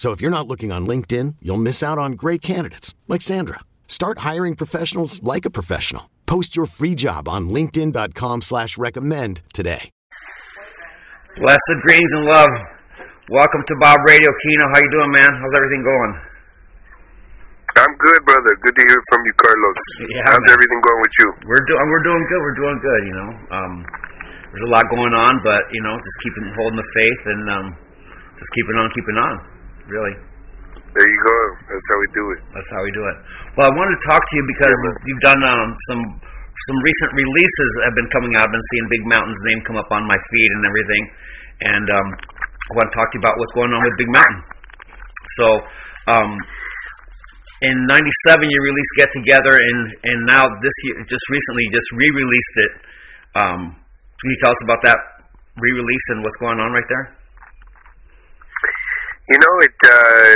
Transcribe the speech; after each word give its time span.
So 0.00 0.16
if 0.16 0.24
you're 0.24 0.32
not 0.32 0.48
looking 0.48 0.72
on 0.72 0.88
LinkedIn, 0.88 1.44
you'll 1.44 1.60
miss 1.60 1.84
out 1.84 2.00
on 2.00 2.16
great 2.16 2.40
candidates 2.40 2.96
like 3.04 3.20
Sandra. 3.20 3.60
Start 3.84 4.24
hiring 4.24 4.56
professionals 4.56 5.20
like 5.20 5.44
a 5.44 5.52
professional. 5.52 6.08
Post 6.24 6.56
your 6.56 6.64
free 6.64 6.96
job 6.96 7.28
on 7.28 7.52
LinkedIn.com 7.52 8.40
slash 8.40 8.80
recommend 8.80 9.44
today. 9.52 9.90
Blessed 11.36 11.76
greetings 11.84 12.12
and 12.16 12.24
love. 12.32 12.48
Welcome 13.28 13.60
to 13.60 13.74
Bob 13.76 14.00
Radio. 14.08 14.24
Quino, 14.40 14.72
how 14.72 14.80
you 14.80 14.88
doing, 14.88 15.12
man? 15.20 15.28
How's 15.36 15.52
everything 15.60 15.84
going? 15.84 16.12
I'm 17.76 17.92
good, 18.00 18.20
brother. 18.24 18.56
Good 18.64 18.76
to 18.80 18.84
hear 18.88 19.00
from 19.12 19.20
you, 19.20 19.34
Carlos. 19.36 19.80
Yeah, 20.16 20.32
How's 20.32 20.40
man. 20.48 20.56
everything 20.56 20.80
going 20.80 21.00
with 21.04 21.14
you? 21.20 21.28
We're 21.44 21.64
doing 21.68 21.84
we're 21.92 22.04
doing 22.08 22.24
good. 22.24 22.40
We're 22.40 22.56
doing 22.56 22.78
good. 22.80 23.02
You 23.04 23.16
know, 23.20 23.30
um, 23.52 23.74
there's 24.48 24.64
a 24.64 24.72
lot 24.72 24.88
going 24.88 25.12
on, 25.12 25.44
but 25.44 25.60
you 25.76 25.84
know, 25.84 25.92
just 25.92 26.16
keeping 26.24 26.56
holding 26.56 26.80
the 26.80 26.88
faith 26.96 27.20
and 27.36 27.42
um, 27.52 27.66
just 28.40 28.48
keeping 28.56 28.80
on, 28.80 28.88
keeping 28.96 29.20
on. 29.20 29.59
Really, 29.90 30.14
There 30.94 31.08
you 31.10 31.20
go. 31.26 31.38
That's 31.66 31.86
how 31.90 31.98
we 31.98 32.08
do 32.14 32.24
it. 32.34 32.40
that's 32.54 32.70
how 32.70 32.82
we 32.86 32.90
do 32.94 33.02
it. 33.10 33.16
Well, 33.58 33.66
I 33.66 33.72
wanted 33.74 33.94
to 33.98 34.02
talk 34.06 34.22
to 34.22 34.34
you 34.38 34.44
because 34.46 34.70
Yeah, 34.70 35.02
you've 35.10 35.24
done 35.26 35.40
um, 35.42 35.68
some 35.90 36.02
some 36.70 36.78
recent 36.82 37.10
releases 37.18 37.68
that 37.78 37.84
have 37.90 37.96
been 37.98 38.10
coming 38.14 38.32
out. 38.38 38.46
I've 38.46 38.54
been 38.54 38.68
seeing 38.74 38.86
Big 38.92 39.04
Mountain's 39.10 39.42
name 39.50 39.58
come 39.66 39.78
up 39.80 39.90
on 39.90 40.02
my 40.06 40.18
feed 40.30 40.50
and 40.50 40.62
everything, 40.66 41.02
and 41.74 41.86
um, 41.90 42.08
I 42.14 42.70
want 42.78 42.86
to 42.86 42.94
talk 42.94 43.10
to 43.10 43.14
you 43.18 43.22
about 43.24 43.34
what's 43.38 43.54
going 43.56 43.72
on 43.74 43.80
with 43.82 43.94
Big 43.98 44.10
Mountain. 44.14 44.40
So, 45.40 45.46
um, 46.14 46.30
in 47.66 47.76
'97, 47.90 48.46
you 48.46 48.58
released 48.62 48.92
Get 48.94 49.10
Together, 49.10 49.58
and 49.58 49.80
and 50.06 50.18
now 50.30 50.46
this 50.46 50.76
year, 50.86 51.02
just 51.06 51.24
recently, 51.34 51.66
you 51.66 51.72
just 51.74 51.90
re-released 51.98 52.56
it. 52.62 52.72
Um, 53.42 53.60
can 53.74 54.26
you 54.30 54.38
tell 54.38 54.52
us 54.54 54.62
about 54.70 54.80
that 54.86 55.00
re-release 55.58 56.06
and 56.14 56.22
what's 56.22 56.36
going 56.38 56.60
on 56.62 56.70
right 56.70 56.86
there? 56.86 57.19
You 59.30 59.38
know, 59.38 59.54
it. 59.62 59.78
Uh, 59.86 60.34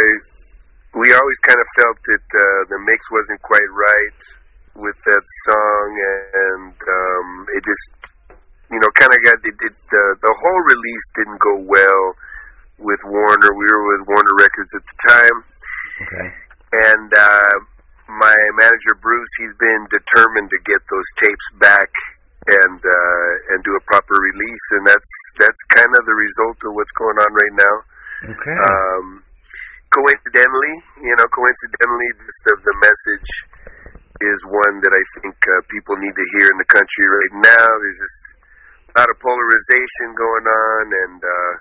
we 0.95 1.11
always 1.11 1.41
kind 1.43 1.59
of 1.59 1.67
felt 1.83 1.99
that 2.07 2.27
uh, 2.31 2.61
the 2.71 2.79
mix 2.87 3.11
wasn't 3.11 3.43
quite 3.43 3.71
right 3.75 4.21
with 4.79 4.95
that 4.95 5.25
song, 5.51 5.89
and 6.55 6.75
um, 6.79 7.29
it 7.51 7.63
just, 7.67 7.91
you 8.71 8.79
know, 8.79 8.91
kind 8.95 9.11
of 9.11 9.19
got 9.27 9.39
it. 9.43 9.59
it 9.59 9.75
the 9.91 10.05
the 10.23 10.35
whole 10.39 10.63
release 10.63 11.07
didn't 11.19 11.41
go 11.43 11.55
well 11.67 12.05
with 12.79 13.03
Warner. 13.07 13.51
We 13.59 13.67
were 13.67 13.99
with 13.99 14.07
Warner 14.07 14.35
Records 14.39 14.73
at 14.79 14.85
the 14.87 14.99
time. 15.11 15.39
Okay. 15.95 16.29
and 16.91 17.11
uh, 17.15 17.55
my 18.11 18.35
manager 18.59 18.95
Bruce, 18.99 19.31
he's 19.39 19.55
been 19.59 19.87
determined 19.91 20.51
to 20.51 20.59
get 20.67 20.83
those 20.91 21.09
tapes 21.23 21.49
back 21.59 21.91
and 22.47 22.79
uh, 22.79 23.31
and 23.55 23.65
do 23.65 23.75
a 23.75 23.83
proper 23.91 24.15
release, 24.15 24.67
and 24.79 24.87
that's 24.87 25.13
that's 25.39 25.63
kind 25.75 25.91
of 25.91 26.03
the 26.07 26.15
result 26.15 26.59
of 26.67 26.79
what's 26.79 26.95
going 26.95 27.19
on 27.19 27.31
right 27.35 27.57
now. 27.59 27.77
Okay. 28.23 28.57
Um, 28.57 29.25
coincidentally, 29.91 30.75
you 31.03 31.15
know, 31.19 31.27
coincidentally, 31.31 32.09
just 32.23 32.45
of 32.55 32.59
the 32.63 32.75
message 32.83 33.31
is 34.23 34.39
one 34.47 34.75
that 34.81 34.95
I 34.95 35.05
think 35.21 35.35
uh, 35.35 35.53
people 35.71 35.99
need 35.99 36.15
to 36.15 36.27
hear 36.39 36.47
in 36.55 36.59
the 36.63 36.71
country 36.71 37.07
right 37.07 37.35
now. 37.43 37.67
There's 37.67 38.01
just 38.01 38.23
a 38.95 39.03
lot 39.03 39.09
of 39.11 39.17
polarization 39.19 40.15
going 40.15 40.47
on, 40.47 40.83
and 40.95 41.19
uh, 41.19 41.53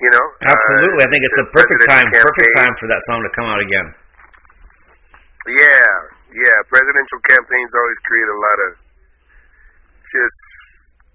you 0.00 0.10
know, 0.10 0.26
Absolutely. 0.42 1.00
uh, 1.00 1.06
I 1.06 1.08
think 1.12 1.22
it's 1.22 1.38
the 1.38 1.46
a 1.46 1.54
perfect 1.54 1.80
time, 1.86 2.08
president's 2.08 2.24
perfect 2.24 2.52
time 2.56 2.74
for 2.80 2.86
that 2.88 3.02
song 3.06 3.20
to 3.22 3.30
come 3.36 3.46
out 3.46 3.60
again. 3.62 3.88
Yeah, 5.44 5.92
yeah. 6.32 6.56
Presidential 6.72 7.20
campaigns 7.28 7.72
always 7.76 8.00
create 8.08 8.30
a 8.32 8.38
lot 8.40 8.58
of 8.64 8.70
just 10.08 10.63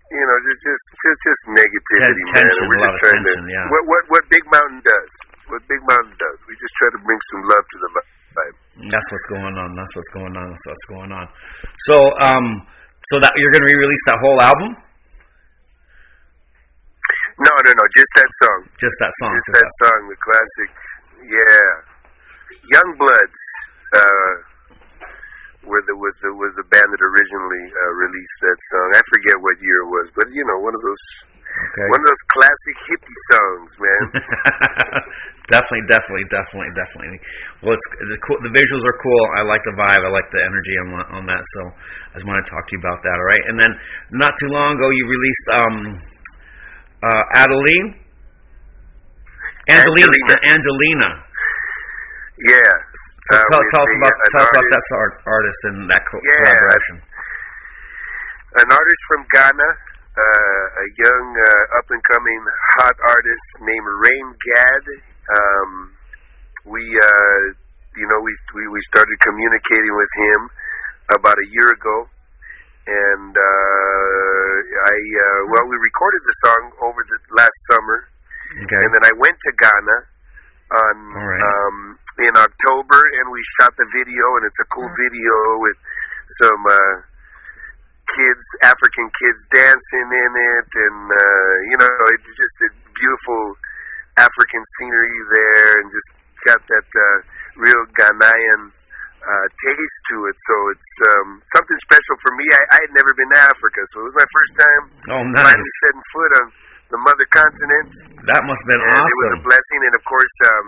you 0.09 0.23
know 0.25 0.37
just 0.45 0.61
just 0.65 0.83
just, 1.05 1.19
just 1.25 1.41
negativity, 1.53 2.23
Ten- 2.33 2.33
man. 2.33 2.43
tension, 2.45 2.63
And 2.63 2.69
we're 2.69 2.81
just 2.85 2.97
trying 3.01 3.23
tension, 3.23 3.41
to 3.45 3.53
yeah. 3.53 3.65
what 3.73 3.83
what 3.89 4.01
what 4.13 4.23
Big 4.29 4.43
Mountain 4.49 4.81
does. 4.81 5.11
What 5.49 5.61
Big 5.69 5.81
Mountain 5.85 6.15
does. 6.17 6.37
We 6.49 6.53
just 6.61 6.73
try 6.81 6.89
to 6.93 6.99
bring 7.05 7.19
some 7.33 7.41
love 7.49 7.65
to 7.65 7.77
the 7.81 7.89
vibe. 7.97 8.55
That's 8.93 9.07
what's 9.11 9.27
going 9.33 9.55
on. 9.57 9.69
That's 9.75 9.93
what's 9.97 10.11
going 10.13 10.33
on. 10.37 10.45
That's 10.53 10.65
what's 10.69 10.87
going 10.93 11.11
on. 11.11 11.25
So, 11.89 11.95
um, 12.21 12.45
so 13.11 13.19
that 13.19 13.33
you're 13.35 13.51
going 13.51 13.65
to 13.65 13.71
re-release 13.73 14.05
that 14.07 14.21
whole 14.21 14.39
album? 14.39 14.71
No, 17.41 17.51
no, 17.65 17.71
no. 17.73 17.85
Just 17.97 18.11
that 18.19 18.29
song. 18.45 18.59
Just 18.79 18.95
that 19.01 19.13
song. 19.19 19.31
Just 19.33 19.47
just 19.47 19.55
that 19.57 19.69
song. 19.83 19.99
The 20.07 20.17
classic. 20.21 20.69
Yeah. 21.27 21.67
Young 22.71 22.89
Bloods. 22.99 23.41
Uh, 23.95 24.33
were 25.69 25.83
the 25.85 25.95
was 25.95 26.15
the 26.25 26.33
was 26.33 26.51
the 26.57 26.65
band 26.73 26.89
that 26.89 27.01
originally 27.05 27.63
uh, 27.69 27.91
released 28.01 28.37
that 28.49 28.59
song. 28.73 28.87
I 28.97 29.01
forget 29.13 29.37
what 29.37 29.55
year 29.61 29.79
it 29.85 29.89
was, 29.93 30.07
but 30.17 30.25
you 30.33 30.43
know, 30.49 30.57
one 30.65 30.73
of 30.73 30.81
those 30.81 31.05
Okay. 31.49 31.87
one 31.89 31.97
of 31.99 32.07
those 32.07 32.23
classic 32.29 32.75
hippie 32.87 33.19
songs, 33.33 33.71
man. 33.81 34.03
definitely, 35.53 35.85
definitely, 35.89 36.27
definitely, 36.29 36.71
definitely. 36.77 37.19
Well, 37.65 37.73
it's 37.73 37.87
the 37.97 38.17
cool. 38.21 38.37
The 38.45 38.53
visuals 38.53 38.85
are 38.85 38.97
cool. 39.01 39.23
I 39.33 39.41
like 39.43 39.65
the 39.65 39.73
vibe. 39.73 40.03
I 40.05 40.11
like 40.13 40.29
the 40.29 40.45
energy 40.45 40.75
on 40.77 40.87
on 41.19 41.23
that. 41.25 41.41
So 41.57 41.61
I 42.13 42.21
just 42.21 42.27
want 42.29 42.37
to 42.45 42.47
talk 42.47 42.63
to 42.69 42.71
you 42.77 42.81
about 42.85 43.01
that. 43.01 43.17
All 43.17 43.29
right. 43.33 43.43
And 43.49 43.55
then 43.59 43.71
not 44.13 44.37
too 44.37 44.49
long 44.53 44.77
ago, 44.77 44.87
you 44.93 45.03
released 45.09 45.47
um, 45.57 45.75
uh, 47.01 47.23
Adeline. 47.41 47.97
Angelina. 49.67 50.05
Angelina. 50.05 50.35
Angelina. 50.53 51.09
Yeah. 52.45 52.71
So 53.29 53.35
Uh, 53.37 53.45
tell, 53.53 53.61
tell 53.69 53.83
us 53.85 53.93
about 54.01 54.15
tell 54.33 54.41
us 54.41 54.51
about 54.57 54.67
that 54.73 54.85
art, 54.97 55.13
artist 55.29 55.61
and 55.69 55.77
that 55.91 56.01
co- 56.09 56.23
Yeah. 56.25 56.41
collaboration. 56.49 56.97
An 58.57 58.69
artist 58.73 59.01
from 59.07 59.21
Ghana, 59.29 59.69
uh, 60.17 60.65
a 60.81 60.85
young 61.05 61.27
uh, 61.37 61.77
up 61.77 61.87
and 61.93 62.01
coming 62.09 62.41
hot 62.81 62.97
artist 63.05 63.47
named 63.61 63.87
Rain 64.09 64.25
Gad. 64.33 64.83
Um, 65.29 65.69
we, 66.65 66.81
uh, 66.81 67.41
you 67.93 68.07
know, 68.09 68.19
we, 68.25 68.33
we 68.57 68.63
we 68.73 68.81
started 68.89 69.13
communicating 69.21 69.93
with 69.93 70.13
him 70.25 70.39
about 71.13 71.37
a 71.37 71.47
year 71.53 71.69
ago, 71.69 71.97
and 72.89 73.33
uh, 73.37 74.53
I 74.89 74.97
uh, 74.97 75.39
well, 75.53 75.65
we 75.69 75.77
recorded 75.77 76.21
the 76.25 76.35
song 76.49 76.63
over 76.81 77.01
the 77.13 77.19
last 77.37 77.57
summer. 77.69 78.09
Okay. 78.65 78.81
And 78.81 78.89
then 78.97 79.05
I 79.05 79.13
went 79.21 79.37
to 79.37 79.51
Ghana 79.61 79.97
on 80.73 80.95
right. 81.13 81.41
um, 81.45 81.77
in 82.27 82.33
October, 82.35 82.99
and 82.99 83.25
we 83.31 83.41
shot 83.59 83.71
the 83.79 83.87
video, 83.95 84.23
and 84.39 84.43
it's 84.47 84.59
a 84.59 84.67
cool 84.73 84.87
video 84.87 85.35
with 85.63 85.77
some 86.43 86.61
uh, 86.67 86.95
kids, 88.17 88.45
African 88.65 89.07
kids, 89.15 89.39
dancing 89.53 90.07
in 90.09 90.31
it, 90.35 90.69
and 90.69 90.99
uh, 91.09 91.51
you 91.71 91.77
know, 91.79 91.93
it's 92.19 92.31
just 92.35 92.57
a 92.67 92.69
beautiful 92.91 93.41
African 94.19 94.63
scenery 94.77 95.15
there, 95.31 95.69
and 95.79 95.85
just 95.87 96.09
got 96.47 96.59
that 96.59 96.89
uh, 96.91 97.17
real 97.59 97.83
Ghanaian 97.95 98.61
uh, 99.19 99.45
taste 99.67 99.99
to 100.11 100.17
it. 100.31 100.37
So 100.47 100.55
it's 100.75 100.91
um, 101.15 101.27
something 101.55 101.79
special 101.87 102.15
for 102.23 102.31
me. 102.35 102.45
I, 102.51 102.61
I 102.75 102.77
had 102.87 102.91
never 102.95 103.11
been 103.15 103.29
to 103.35 103.39
Africa, 103.47 103.79
so 103.93 104.03
it 104.03 104.05
was 104.11 104.17
my 104.19 104.29
first 104.35 104.53
time 104.59 104.83
Oh, 105.15 105.23
nice. 105.23 105.43
finally 105.43 105.59
nice. 105.71 105.79
setting 105.83 106.05
foot 106.13 106.31
on 106.43 106.47
the 106.89 106.99
mother 107.05 107.27
continent. 107.29 107.89
That 108.33 108.41
must 108.49 108.59
have 108.65 108.69
been 108.73 108.81
And 108.81 108.97
It 108.97 109.17
was 109.21 109.33
a 109.37 109.43
blessing, 109.45 109.79
and 109.85 109.93
of 109.95 110.03
course, 110.09 110.35
um, 110.49 110.67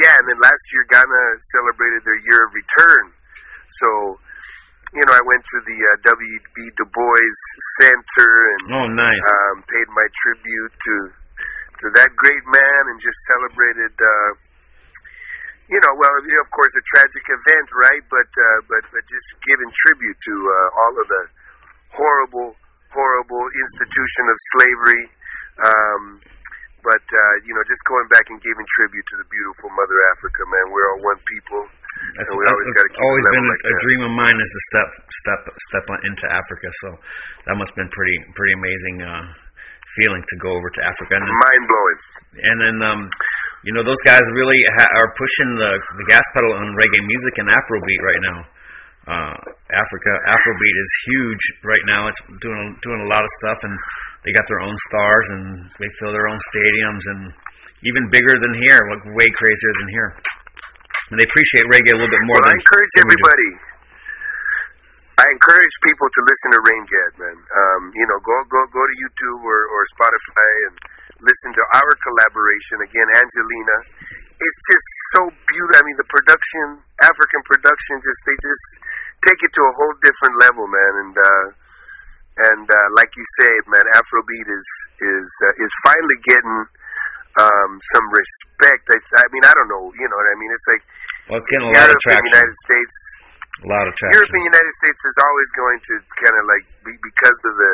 yeah. 0.00 0.14
And 0.20 0.26
then 0.28 0.38
last 0.40 0.64
year, 0.72 0.84
Ghana 0.92 1.22
celebrated 1.56 2.00
their 2.04 2.20
year 2.28 2.40
of 2.46 2.50
return. 2.54 3.04
So, 3.82 3.88
you 4.94 5.02
know, 5.04 5.14
I 5.16 5.22
went 5.26 5.42
to 5.42 5.58
the 5.66 5.78
uh, 5.82 5.88
W.B. 6.14 6.56
Du 6.78 6.86
Bois 6.88 7.38
Center 7.82 8.30
and 8.54 8.62
Oh, 8.76 8.86
nice. 8.88 9.20
um, 9.26 9.56
paid 9.66 9.88
my 9.92 10.06
tribute 10.24 10.72
to 10.72 10.94
to 11.76 11.86
that 11.92 12.08
great 12.16 12.44
man, 12.48 12.82
and 12.88 12.96
just 13.04 13.20
celebrated, 13.36 13.92
uh, 14.00 14.30
you 15.68 15.76
know, 15.76 15.92
well, 16.00 16.14
of 16.16 16.48
course, 16.48 16.72
a 16.72 16.84
tragic 16.88 17.20
event, 17.28 17.68
right? 17.76 18.04
But 18.08 18.30
uh, 18.32 18.58
but 18.64 18.82
but 18.96 19.04
just 19.04 19.28
giving 19.44 19.68
tribute 19.84 20.16
to 20.16 20.34
uh, 20.40 20.80
all 20.80 20.94
of 20.96 21.06
the 21.10 21.22
horrible, 21.92 22.56
horrible 22.96 23.44
institution 23.60 24.24
of 24.24 24.36
slavery. 24.56 25.04
Um, 25.56 26.02
but 26.86 27.02
uh, 27.02 27.34
you 27.42 27.50
know, 27.50 27.64
just 27.66 27.82
going 27.90 28.06
back 28.14 28.22
and 28.30 28.38
giving 28.38 28.66
tribute 28.78 29.02
to 29.10 29.16
the 29.18 29.26
beautiful 29.26 29.68
Mother 29.74 29.98
Africa, 30.14 30.40
man. 30.46 30.66
We're 30.70 30.86
all 30.94 31.02
one 31.02 31.18
people, 31.26 31.60
That's, 32.14 32.30
and 32.30 32.38
we 32.38 32.42
always 32.46 32.70
got 32.78 32.84
to 32.86 32.92
keep 32.94 33.02
always 33.02 33.26
been 33.26 33.42
a, 33.42 33.50
like 33.50 33.64
a 33.66 33.74
dream 33.82 34.00
of 34.06 34.12
mine 34.14 34.38
is 34.38 34.50
to 34.54 34.60
step 34.70 34.88
step 35.10 35.40
step 35.50 35.84
on 35.90 35.98
into 36.06 36.26
Africa. 36.30 36.68
So 36.86 36.88
that 37.50 37.54
must 37.58 37.74
have 37.74 37.80
been 37.82 37.90
pretty 37.90 38.16
pretty 38.38 38.54
amazing 38.54 38.96
uh, 39.02 39.24
feeling 39.98 40.22
to 40.22 40.34
go 40.38 40.54
over 40.54 40.68
to 40.70 40.80
Africa. 40.86 41.18
And 41.18 41.26
then, 41.26 41.34
Mind 41.34 41.64
blowing. 41.66 41.98
and 42.46 42.56
then 42.62 42.76
um, 42.86 43.00
you 43.66 43.74
know 43.74 43.82
those 43.82 44.00
guys 44.06 44.22
really 44.38 44.62
ha- 44.78 44.92
are 45.02 45.10
pushing 45.18 45.50
the 45.58 45.70
the 45.98 46.06
gas 46.06 46.22
pedal 46.38 46.54
on 46.54 46.70
reggae 46.78 47.02
music 47.02 47.34
and 47.42 47.50
Afrobeat 47.50 48.00
right 48.06 48.22
now. 48.22 48.38
Uh, 49.06 49.38
Africa 49.70 50.12
Afrobeat 50.34 50.76
is 50.82 50.90
huge 51.06 51.44
right 51.62 51.84
now. 51.86 52.10
It's 52.10 52.18
doing 52.42 52.74
doing 52.82 53.00
a 53.06 53.08
lot 53.10 53.22
of 53.22 53.30
stuff, 53.38 53.58
and 53.62 53.74
they 54.26 54.34
got 54.34 54.46
their 54.50 54.58
own 54.66 54.74
stars, 54.90 55.26
and 55.30 55.44
they 55.78 55.86
fill 56.02 56.10
their 56.10 56.26
own 56.26 56.40
stadiums, 56.50 57.04
and 57.14 57.20
even 57.86 58.10
bigger 58.10 58.34
than 58.34 58.52
here, 58.66 58.82
like 58.90 59.06
way 59.14 59.28
crazier 59.38 59.74
than 59.78 59.88
here. 59.94 60.10
And 61.10 61.22
they 61.22 61.26
appreciate 61.26 61.70
reggae 61.70 61.94
a 61.94 61.98
little 62.02 62.10
bit 62.10 62.24
more 62.26 62.42
Well, 62.42 62.50
I 62.50 62.58
than 62.58 62.58
encourage 62.58 62.92
than 62.98 63.06
everybody. 63.06 63.50
I 65.16 65.26
encourage 65.32 65.76
people 65.80 66.08
to 66.12 66.20
listen 66.28 66.48
to 66.52 66.60
Rain 66.66 66.84
Gad, 66.90 67.12
man. 67.22 67.38
Um, 67.40 67.82
you 67.94 68.04
know, 68.10 68.18
go 68.20 68.36
go 68.50 68.60
go 68.74 68.82
to 68.82 68.94
YouTube 69.00 69.40
or, 69.46 69.60
or 69.70 69.80
Spotify 69.96 70.52
and 70.68 70.74
listen 71.24 71.50
to 71.56 71.62
our 71.78 71.92
collaboration 72.04 72.76
again, 72.84 73.08
Angelina. 73.16 73.76
It's 74.36 74.60
just 74.68 74.88
so 75.16 75.20
beautiful. 75.32 75.80
I 75.80 75.82
mean, 75.88 75.96
the 75.96 76.10
production, 76.12 76.84
African 77.00 77.40
production, 77.48 77.94
just 78.04 78.20
they 78.28 78.36
just 78.36 78.66
take 79.24 79.40
it 79.40 79.52
to 79.54 79.62
a 79.62 79.72
whole 79.72 79.94
different 80.04 80.34
level, 80.42 80.64
man. 80.68 80.92
And 81.06 81.14
uh, 81.16 81.46
and 82.36 82.66
uh, 82.68 82.88
like 82.96 83.08
you 83.16 83.26
said, 83.40 83.60
man, 83.72 83.86
Afrobeat 83.96 84.48
is 84.48 84.68
is 85.00 85.28
uh, 85.44 85.64
is 85.64 85.72
finally 85.86 86.18
getting 86.26 86.58
um, 87.40 87.70
some 87.96 88.06
respect. 88.12 88.84
I, 88.92 88.98
I 89.00 89.26
mean, 89.32 89.44
I 89.44 89.52
don't 89.56 89.68
know, 89.68 89.92
you 89.92 90.06
know 90.08 90.18
what 90.18 90.28
I 90.28 90.36
mean? 90.40 90.52
It's 90.52 90.68
like 90.68 90.84
Well, 91.28 91.38
it's 91.40 91.48
getting 91.52 91.68
a 91.68 91.72
lot 91.72 91.88
of 91.88 91.96
Europe 91.96 92.00
and 92.00 92.04
traction. 92.04 92.32
United 92.32 92.56
States. 92.64 92.96
A 93.56 93.68
lot 93.72 93.84
of 93.88 93.92
traction. 93.96 94.14
Europe 94.20 94.32
and 94.36 94.44
United 94.52 94.74
States 94.84 95.00
is 95.00 95.16
always 95.24 95.50
going 95.56 95.80
to 95.80 95.94
kind 96.20 96.36
of 96.36 96.44
like 96.48 96.64
be, 96.84 96.92
because 97.00 97.38
of 97.48 97.54
the 97.56 97.72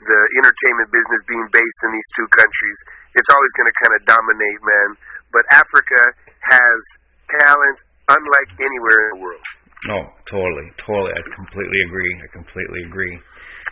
the 0.00 0.20
entertainment 0.40 0.88
business 0.88 1.20
being 1.28 1.44
based 1.52 1.80
in 1.84 1.92
these 1.92 2.10
two 2.16 2.24
countries, 2.32 2.78
it's 3.20 3.28
always 3.28 3.52
going 3.60 3.68
to 3.68 3.76
kind 3.84 3.92
of 4.00 4.00
dominate, 4.08 4.60
man. 4.64 4.88
But 5.28 5.44
Africa 5.52 6.16
has 6.40 6.78
talent 7.36 7.78
unlike 8.08 8.50
anywhere 8.58 8.98
in 8.98 9.08
the 9.14 9.20
world. 9.20 9.44
No, 9.88 9.98
totally, 10.28 10.68
totally. 10.76 11.12
I 11.16 11.22
completely 11.32 11.80
agree. 11.88 12.12
I 12.20 12.28
completely 12.32 12.84
agree. 12.84 13.16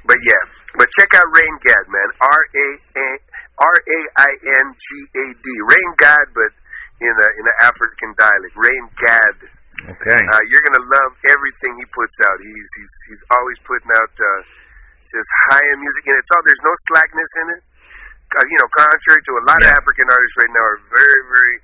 But 0.08 0.16
yeah, 0.24 0.40
but 0.80 0.88
check 0.96 1.12
out 1.20 1.26
Rain 1.28 1.54
Gad, 1.64 1.84
man. 1.90 2.08
R 2.22 2.40
A 2.56 2.68
R 3.60 3.76
A 3.76 3.98
I 4.24 4.30
N 4.64 4.66
G 4.72 4.86
A 5.20 5.24
D. 5.36 5.46
Rain 5.68 5.90
God, 6.00 6.26
but 6.32 6.52
in 7.04 7.12
a 7.12 7.28
in 7.38 7.44
an 7.44 7.58
African 7.60 8.10
dialect. 8.16 8.54
Rain 8.56 8.84
Gad. 9.04 9.36
Okay. 9.84 10.20
Uh, 10.32 10.42
you're 10.48 10.64
gonna 10.64 10.86
love 10.90 11.12
everything 11.28 11.76
he 11.76 11.86
puts 11.92 12.16
out. 12.24 12.38
He's 12.40 12.68
he's 12.80 12.94
he's 13.12 13.22
always 13.36 13.58
putting 13.68 13.90
out 14.00 14.10
uh, 14.16 14.40
just 15.12 15.30
high 15.52 15.62
end 15.62 15.80
music, 15.84 16.02
and 16.08 16.16
it's 16.18 16.30
all 16.32 16.42
there's 16.46 16.64
no 16.64 16.74
slackness 16.88 17.32
in 17.44 17.46
it. 17.58 17.62
Uh, 18.32 18.44
you 18.48 18.56
know, 18.60 18.68
contrary 18.74 19.20
to 19.28 19.32
a 19.38 19.44
lot 19.44 19.60
Yeah. 19.60 19.72
of 19.72 19.78
African 19.78 20.08
artists 20.08 20.36
right 20.40 20.52
now 20.56 20.64
are 20.64 20.80
very 20.88 21.20
very 21.36 21.56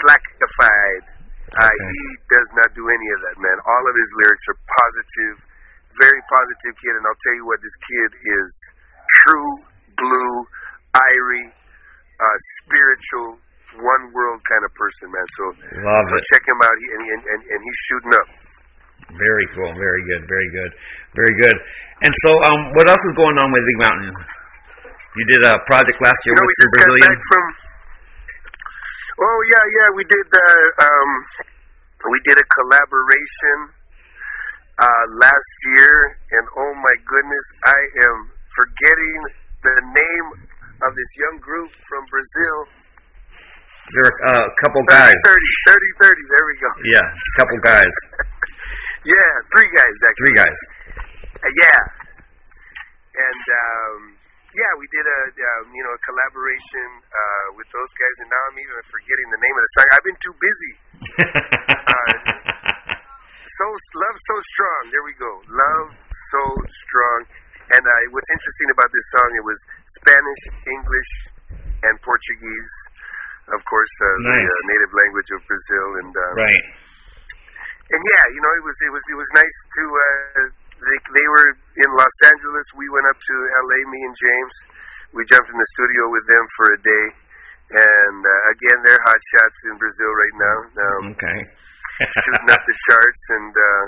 slackified. 0.00 1.04
Uh, 1.50 1.66
He 1.66 2.04
does 2.30 2.48
not 2.62 2.70
do 2.78 2.84
any 2.86 3.08
of 3.14 3.18
that, 3.26 3.36
man. 3.42 3.56
All 3.66 3.84
of 3.90 3.94
his 3.98 4.10
lyrics 4.22 4.44
are 4.54 4.58
positive, 4.60 5.34
very 5.98 6.22
positive 6.30 6.74
kid, 6.78 6.94
and 6.94 7.04
I'll 7.10 7.22
tell 7.26 7.36
you 7.36 7.46
what, 7.50 7.58
this 7.58 7.76
kid 7.82 8.10
is 8.14 8.48
true 9.26 9.50
blue, 9.98 10.34
irie, 10.94 11.48
uh, 11.50 12.38
spiritual, 12.62 13.28
one 13.82 14.02
world 14.14 14.40
kind 14.46 14.62
of 14.64 14.72
person, 14.78 15.10
man. 15.10 15.26
So 15.36 15.44
Love 15.82 16.06
so 16.06 16.14
it. 16.16 16.24
check 16.30 16.42
him 16.46 16.58
out, 16.62 16.76
he, 16.78 16.86
and, 16.94 17.02
and, 17.18 17.22
and, 17.34 17.40
and 17.50 17.60
he's 17.66 17.80
shooting 17.90 18.14
up. 18.14 18.28
Very 19.18 19.46
cool. 19.58 19.72
Very 19.74 20.02
good. 20.06 20.22
Very 20.30 20.48
good. 20.54 20.70
Very 21.18 21.34
good. 21.42 21.56
And 22.06 22.12
so, 22.24 22.30
um, 22.46 22.60
what 22.78 22.86
else 22.88 23.02
is 23.02 23.14
going 23.18 23.36
on 23.42 23.48
with 23.50 23.62
Big 23.66 23.78
Mountain? 23.82 24.12
You 25.18 25.24
did 25.26 25.42
a 25.50 25.58
project 25.66 25.98
last 25.98 26.20
year 26.24 26.38
You 26.38 26.38
know, 26.38 26.46
with 26.46 26.54
we 26.54 26.62
just 26.62 26.74
got 26.78 26.86
Brazilian. 26.86 27.10
back 27.10 27.20
from. 27.26 27.44
Oh 29.20 29.40
yeah, 29.52 29.64
yeah, 29.76 29.88
we 30.00 30.04
did. 30.08 30.26
Uh, 30.32 30.84
um, 30.84 31.10
we 32.08 32.18
did 32.24 32.40
a 32.40 32.46
collaboration 32.56 33.58
uh, 34.80 35.04
last 35.20 35.56
year, 35.76 35.92
and 36.40 36.44
oh 36.56 36.72
my 36.80 36.96
goodness, 37.04 37.46
I 37.68 37.80
am 38.08 38.16
forgetting 38.56 39.18
the 39.60 39.76
name 39.92 40.26
of 40.88 40.90
this 40.96 41.10
young 41.20 41.36
group 41.44 41.68
from 41.84 42.02
Brazil. 42.08 42.56
There 43.92 44.08
were 44.08 44.16
uh, 44.32 44.44
a 44.48 44.54
couple 44.64 44.80
guys. 44.88 45.12
30, 45.12 45.36
30, 45.68 45.76
30, 46.00 46.32
There 46.32 46.46
we 46.48 46.56
go. 46.56 46.70
Yeah, 46.88 47.04
a 47.04 47.32
couple 47.36 47.58
guys. 47.60 47.94
Yeah, 49.00 49.16
three 49.56 49.70
guys 49.72 49.96
actually. 49.96 50.28
Three 50.28 50.36
guys. 50.36 50.58
Uh, 51.40 51.52
yeah, 51.56 51.78
yeah, 54.70 54.78
we 54.78 54.86
did 54.94 55.02
a 55.02 55.20
um, 55.34 55.74
you 55.74 55.82
know 55.82 55.90
a 55.90 56.02
collaboration 56.06 56.88
uh, 57.02 57.46
with 57.58 57.66
those 57.74 57.90
guys, 57.98 58.16
and 58.22 58.30
now 58.30 58.42
I'm 58.54 58.58
even 58.62 58.78
forgetting 58.86 59.28
the 59.34 59.40
name 59.42 59.56
of 59.58 59.62
the 59.66 59.72
song. 59.74 59.86
I've 59.90 60.06
been 60.06 60.20
too 60.22 60.36
busy. 60.38 60.72
So 63.60 63.66
love 63.68 64.16
so 64.16 64.36
strong. 64.56 64.82
There 64.88 65.04
we 65.04 65.12
go. 65.20 65.32
Love 65.52 65.88
so 66.32 66.42
strong. 66.70 67.18
And 67.76 67.82
uh, 67.84 67.92
what's 68.08 68.30
interesting 68.32 68.70
about 68.72 68.88
this 68.88 69.06
song, 69.12 69.28
it 69.36 69.44
was 69.44 69.58
Spanish, 70.00 70.42
English, 70.64 71.12
and 71.84 71.94
Portuguese. 72.00 72.74
Of 73.52 73.60
course, 73.68 73.94
uh, 74.00 74.32
the 74.32 74.38
uh, 74.40 74.54
native 74.64 74.92
language 74.96 75.30
of 75.36 75.40
Brazil, 75.44 75.88
and 76.00 76.12
uh, 76.14 76.24
right. 76.40 76.66
and 77.90 78.00
yeah, 78.00 78.24
you 78.32 78.40
know, 78.40 78.52
it 78.54 78.64
was 78.64 78.76
it 78.80 78.92
was 78.96 79.04
it 79.12 79.18
was 79.18 79.30
nice 79.36 79.56
to. 79.76 79.82
Uh, 79.92 80.69
they 80.80 80.98
they 81.20 81.26
were 81.28 81.48
in 81.80 81.88
Los 81.94 82.16
Angeles. 82.26 82.66
We 82.76 82.86
went 82.92 83.06
up 83.12 83.18
to 83.20 83.34
L.A. 83.68 83.78
Me 83.92 83.98
and 84.08 84.16
James. 84.16 84.54
We 85.16 85.26
jumped 85.28 85.50
in 85.50 85.58
the 85.58 85.68
studio 85.76 86.02
with 86.14 86.24
them 86.30 86.44
for 86.56 86.66
a 86.70 86.78
day, 86.80 87.06
and 87.82 88.18
uh, 88.22 88.52
again, 88.54 88.78
they're 88.86 89.02
hot 89.02 89.20
shots 89.34 89.58
in 89.70 89.74
Brazil 89.76 90.10
right 90.14 90.36
now. 90.38 90.58
Um, 90.80 91.02
Okay. 91.18 91.38
shooting 92.24 92.48
up 92.48 92.62
the 92.64 92.76
charts, 92.88 93.22
and 93.36 93.52
uh, 93.52 93.84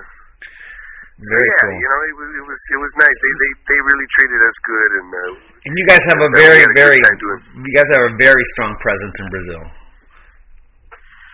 Very 1.33 1.47
yeah, 1.49 1.63
cool. 1.65 1.79
you 1.81 1.89
know, 1.89 2.01
it 2.13 2.17
was 2.19 2.31
it 2.37 2.45
was 2.45 2.61
it 2.77 2.81
was 2.83 2.93
nice. 3.01 3.17
They 3.23 3.33
they 3.41 3.51
they 3.73 3.79
really 3.87 4.09
treated 4.19 4.41
us 4.45 4.57
good, 4.67 4.91
and 5.01 5.09
uh, 5.09 5.33
And 5.65 5.73
you 5.79 5.85
guys 5.89 6.03
have 6.11 6.21
a 6.21 6.31
very, 6.35 6.61
very, 6.77 6.99
time 7.01 7.19
doing 7.23 7.39
it. 7.41 7.71
you 7.71 7.73
guys 7.79 7.89
have 7.97 8.05
a 8.11 8.15
very 8.21 8.45
strong 8.59 8.75
presence 8.83 9.15
in 9.23 9.27
Brazil. 9.33 9.63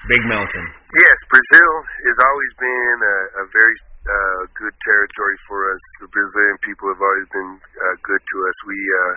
Big 0.08 0.22
Mountain. 0.30 0.66
yes, 0.94 1.18
Brazil 1.28 1.70
has 2.06 2.16
always 2.22 2.52
been 2.62 2.96
a, 3.02 3.16
a 3.42 3.44
very 3.52 3.74
uh, 4.08 4.40
good 4.56 4.76
territory 4.80 5.38
for 5.44 5.68
us. 5.68 5.82
The 6.00 6.08
Brazilian 6.08 6.58
people 6.64 6.88
have 6.88 7.02
always 7.04 7.28
been 7.28 7.52
uh, 7.60 7.96
good 8.00 8.22
to 8.24 8.36
us. 8.48 8.56
We, 8.64 8.78
uh, 8.80 9.14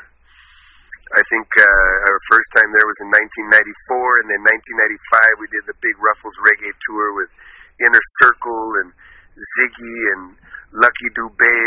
I 1.15 1.23
think, 1.31 1.47
uh, 1.55 2.09
our 2.11 2.19
first 2.27 2.49
time 2.59 2.69
there 2.75 2.83
was 2.83 2.99
in 2.99 3.09
1994, 3.47 4.21
and 4.21 4.27
then 4.35 4.41
1995 4.43 5.41
we 5.41 5.47
did 5.47 5.63
the 5.71 5.77
big 5.79 5.95
Ruffles 5.95 6.37
Reggae 6.43 6.75
tour 6.83 7.15
with 7.15 7.31
Inner 7.79 8.05
Circle 8.19 8.63
and 8.83 8.89
Ziggy 9.31 9.97
and 10.15 10.23
Lucky 10.75 11.09
Dubé. 11.15 11.57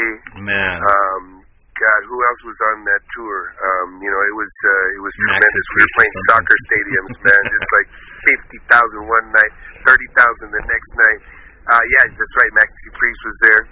Man. 0.40 0.76
Um, 0.85 1.45
God, 1.75 2.00
who 2.07 2.14
else 2.23 2.40
was 2.47 2.59
on 2.71 2.87
that 2.87 3.02
tour? 3.19 3.50
Um, 3.50 3.99
you 3.99 4.07
know, 4.07 4.23
it 4.31 4.37
was 4.38 4.52
uh, 4.62 4.87
it 4.95 5.02
was 5.02 5.11
tremendous. 5.26 5.64
We 5.75 5.83
were 5.83 5.95
playing 5.99 6.16
soccer 6.31 6.59
stadiums, 6.71 7.14
man, 7.19 7.43
just 7.50 7.69
like 7.75 7.88
fifty 8.31 8.59
thousand 8.71 9.02
one 9.11 9.26
night, 9.35 9.52
thirty 9.83 10.09
thousand 10.14 10.54
the 10.54 10.64
next 10.71 10.90
night. 10.95 11.21
Uh, 11.64 11.85
yeah, 11.97 12.04
that's 12.12 12.35
right. 12.40 12.52
Maxi 12.61 12.88
Priest 12.92 13.21
was 13.25 13.38
there. 13.49 13.62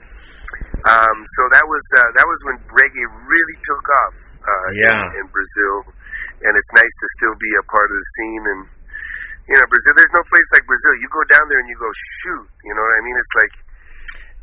Um, 0.83 1.17
so 1.39 1.43
that 1.55 1.65
was 1.69 1.85
uh, 2.01 2.11
that 2.19 2.27
was 2.27 2.39
when 2.49 2.57
reggae 2.73 3.07
really 3.29 3.57
took 3.63 3.85
off. 4.05 4.15
Uh, 4.43 4.69
Yeah. 4.75 4.91
in, 4.91 5.23
in 5.23 5.27
Brazil, 5.31 5.75
and 6.43 6.51
it's 6.51 6.73
nice 6.75 6.95
to 6.99 7.07
still 7.23 7.37
be 7.39 7.53
a 7.55 7.65
part 7.71 7.87
of 7.87 7.95
the 7.95 8.07
scene. 8.19 8.45
And 8.51 8.61
you 9.47 9.55
know, 9.55 9.67
Brazil. 9.71 9.93
There's 9.95 10.15
no 10.19 10.25
place 10.27 10.49
like 10.59 10.65
Brazil. 10.67 10.93
You 10.99 11.09
go 11.15 11.25
down 11.31 11.45
there 11.47 11.61
and 11.63 11.69
you 11.71 11.79
go 11.79 11.91
shoot. 11.95 12.47
You 12.67 12.73
know 12.75 12.83
what 12.83 12.95
I 12.99 13.01
mean? 13.07 13.17
It's 13.23 13.35
like 13.39 13.53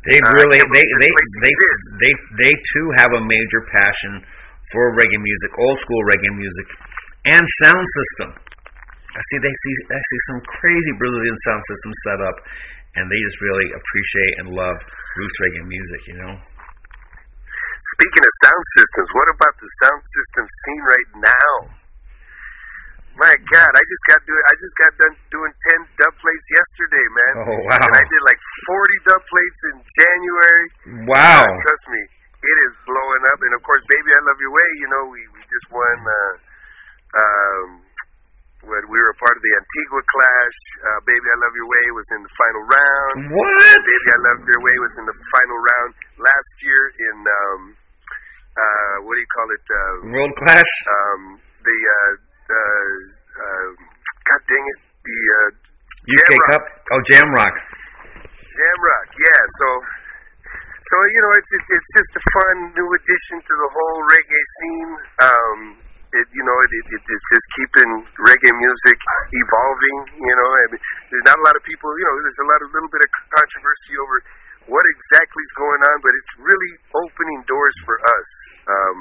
They 0.08 0.16
Uh, 0.24 0.32
really, 0.40 0.60
they, 0.72 0.84
they, 1.04 1.10
they, 1.44 1.52
they, 2.00 2.12
they 2.40 2.52
too 2.56 2.86
have 2.96 3.12
a 3.12 3.22
major 3.28 3.60
passion 3.68 4.24
for 4.72 4.96
reggae 4.96 5.20
music, 5.20 5.50
old 5.60 5.76
school 5.84 6.00
reggae 6.08 6.32
music, 6.32 6.66
and 7.28 7.44
sound 7.64 7.84
system. 7.84 8.40
I 9.12 9.20
see 9.28 9.38
they 9.44 9.52
see 9.52 9.74
I 9.92 10.00
see 10.00 10.20
some 10.32 10.40
crazy 10.48 10.92
Brazilian 10.96 11.36
sound 11.44 11.62
system 11.68 11.92
set 12.08 12.20
up, 12.24 12.36
and 12.96 13.04
they 13.06 13.20
just 13.22 13.38
really 13.40 13.68
appreciate 13.70 14.34
and 14.42 14.46
love 14.50 14.78
roots 15.16 15.36
reggae 15.42 15.66
music. 15.66 16.00
You 16.08 16.16
know. 16.22 16.34
Speaking 17.96 18.22
of 18.22 18.32
sound 18.44 18.64
systems, 18.76 19.08
what 19.16 19.28
about 19.34 19.54
the 19.58 19.70
sound 19.82 20.02
system 20.04 20.44
scene 20.46 20.84
right 20.84 21.10
now? 21.26 21.52
My 23.18 23.34
God, 23.34 23.70
I 23.74 23.82
just 23.84 24.04
got 24.06 24.20
doing. 24.24 24.44
I 24.46 24.54
just 24.54 24.76
got 24.80 24.92
done 24.96 25.14
doing 25.28 25.52
ten 25.66 25.80
dub 25.98 26.14
plates 26.16 26.46
yesterday, 26.56 27.06
man. 27.10 27.34
Oh 27.42 27.58
wow! 27.68 27.82
And 27.82 27.92
I 27.92 28.04
did 28.06 28.22
like 28.24 28.40
forty 28.64 28.98
dub 29.04 29.22
plates 29.26 29.60
in 29.74 29.76
January. 29.82 30.66
Wow! 31.10 31.44
Uh, 31.44 31.58
trust 31.58 31.84
me, 31.90 32.00
it 32.00 32.56
is 32.70 32.72
blowing 32.86 33.22
up. 33.34 33.38
And 33.44 33.52
of 33.58 33.62
course, 33.66 33.82
baby, 33.90 34.10
I 34.14 34.20
love 34.24 34.38
your 34.40 34.54
way. 34.54 34.70
You 34.78 34.88
know, 34.88 35.02
we 35.10 35.20
we 35.36 35.40
just 35.42 35.68
won. 35.74 35.96
Uh, 36.00 36.34
um, 37.10 37.68
when 38.66 38.84
we 38.92 38.96
were 39.00 39.12
a 39.12 39.18
part 39.20 39.32
of 39.32 39.42
the 39.42 39.54
Antigua 39.56 40.00
Clash, 40.04 40.58
uh, 40.84 40.98
Baby 41.08 41.26
I 41.32 41.36
Love 41.40 41.54
Your 41.56 41.68
Way 41.72 41.84
was 41.96 42.08
in 42.12 42.20
the 42.20 42.32
final 42.36 42.62
round. 42.68 43.16
What? 43.32 43.76
Baby 43.80 44.08
I 44.12 44.20
Love 44.20 44.40
Your 44.44 44.60
Way 44.60 44.76
was 44.84 44.94
in 45.00 45.04
the 45.08 45.16
final 45.16 45.58
round 45.64 45.90
last 46.20 46.54
year 46.60 46.82
in 46.92 47.16
um, 47.24 47.60
uh, 48.52 48.94
what 49.08 49.16
do 49.16 49.20
you 49.20 49.32
call 49.32 49.48
it? 49.48 49.64
Uh, 49.64 49.94
World 50.12 50.34
Clash. 50.44 50.72
Um, 50.84 51.22
the 51.40 51.78
uh, 51.80 52.12
the 52.50 52.64
uh, 53.40 53.68
God 54.28 54.42
dang 54.44 54.66
it, 54.68 54.80
the 55.08 55.18
uh, 55.24 55.48
UK 56.04 56.30
Jamrock. 56.36 56.48
Cup. 56.52 56.64
Oh, 56.92 57.00
Jamrock. 57.08 57.54
Jamrock, 58.50 59.08
yeah. 59.14 59.40
So, 59.56 59.66
so 60.84 60.94
you 61.00 61.20
know, 61.24 61.32
it's 61.38 61.52
it's 61.56 61.90
just 61.96 62.12
a 62.18 62.22
fun 62.28 62.56
new 62.76 62.88
addition 62.92 63.36
to 63.40 63.52
the 63.56 63.68
whole 63.72 63.98
reggae 64.10 64.44
scene. 64.60 64.92
Um, 65.24 65.60
it 66.12 66.26
you 66.34 66.44
know, 66.44 66.56
it, 66.60 66.70
it, 66.70 66.86
it 66.96 67.02
it's 67.06 67.26
just 67.30 67.46
keeping 67.56 67.90
reggae 68.26 68.54
music 68.54 68.98
evolving. 69.32 69.98
You 70.18 70.34
know, 70.34 70.50
and 70.66 70.70
there's 70.78 71.26
not 71.26 71.38
a 71.38 71.44
lot 71.44 71.54
of 71.54 71.62
people. 71.62 71.88
You 71.98 72.06
know, 72.06 72.14
there's 72.20 72.42
a 72.42 72.48
lot 72.50 72.60
of 72.62 72.68
little 72.74 72.92
bit 72.92 73.02
of 73.04 73.10
controversy 73.30 73.94
over 74.00 74.16
what 74.68 74.84
exactly 74.94 75.42
is 75.42 75.54
going 75.58 75.82
on, 75.82 75.96
but 76.04 76.12
it's 76.14 76.32
really 76.38 76.72
opening 76.94 77.40
doors 77.50 77.76
for 77.82 77.96
us. 77.98 78.28
Um, 78.70 78.98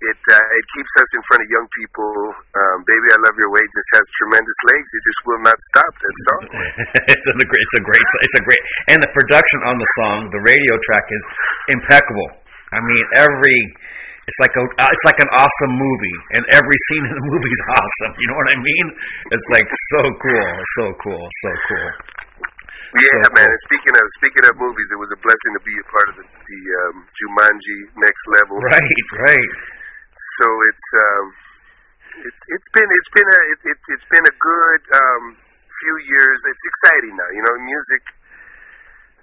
it 0.00 0.20
uh, 0.32 0.56
it 0.56 0.64
keeps 0.72 0.92
us 0.96 1.10
in 1.12 1.22
front 1.28 1.40
of 1.44 1.48
young 1.52 1.68
people. 1.76 2.12
Um, 2.56 2.78
Baby, 2.88 3.08
I 3.12 3.18
love 3.20 3.36
your 3.36 3.52
way 3.52 3.60
just 3.60 3.90
has 4.00 4.04
tremendous 4.16 4.58
legs. 4.72 4.88
It 4.88 5.02
just 5.04 5.20
will 5.28 5.42
not 5.44 5.58
stop. 5.60 5.92
That 5.92 6.16
song. 6.24 6.42
it's 7.12 7.26
a 7.28 7.34
great. 7.36 7.64
It's 7.68 7.76
a 7.76 7.84
great. 7.84 8.06
It's 8.24 8.36
a 8.40 8.44
great. 8.48 8.64
And 8.96 8.98
the 9.04 9.12
production 9.12 9.60
on 9.68 9.76
the 9.76 9.90
song, 10.00 10.16
the 10.32 10.40
radio 10.40 10.72
track 10.88 11.04
is 11.12 11.24
impeccable. 11.76 12.28
I 12.72 12.80
mean, 12.80 13.04
every. 13.28 13.60
It's 14.30 14.40
like 14.46 14.54
a. 14.54 14.62
Uh, 14.78 14.86
it's 14.86 15.06
like 15.10 15.18
an 15.18 15.30
awesome 15.34 15.74
movie, 15.74 16.18
and 16.38 16.42
every 16.54 16.78
scene 16.86 17.02
in 17.02 17.14
the 17.18 17.24
movie 17.34 17.50
is 17.50 17.62
awesome. 17.74 18.12
You 18.14 18.26
know 18.30 18.38
what 18.38 18.50
I 18.54 18.58
mean? 18.62 18.86
It's 19.34 19.48
like 19.50 19.66
so 19.90 20.00
cool, 20.22 20.48
so 20.78 20.84
cool, 21.02 21.24
so 21.42 21.50
cool. 21.66 21.90
Yeah, 22.94 23.10
So 23.26 23.34
man. 23.34 23.42
cool. 23.42 23.50
And 23.50 23.62
speaking 23.66 23.94
of 23.98 24.04
speaking 24.22 24.44
of 24.46 24.54
movies, 24.54 24.88
it 24.94 24.98
was 25.02 25.10
a 25.10 25.18
blessing 25.18 25.52
to 25.58 25.62
be 25.66 25.74
a 25.74 25.86
part 25.90 26.06
of 26.10 26.14
the, 26.22 26.26
the 26.30 26.60
um, 26.86 26.96
Jumanji 27.10 27.78
Next 27.98 28.24
Level. 28.38 28.54
Right, 28.70 29.06
right. 29.18 29.50
So 30.38 30.46
it's 30.46 30.88
um, 30.94 31.24
it's 32.30 32.42
it's 32.54 32.70
been 32.70 32.86
it's 32.86 33.10
been 33.10 33.26
a 33.26 33.40
it, 33.50 33.60
it, 33.66 33.78
it's 33.98 34.08
been 34.14 34.26
a 34.30 34.36
good 34.38 34.82
um, 34.94 35.22
few 35.42 35.94
years. 36.06 36.38
It's 36.38 36.64
exciting 36.70 37.14
now. 37.18 37.30
You 37.34 37.42
know, 37.50 37.54
music 37.66 38.02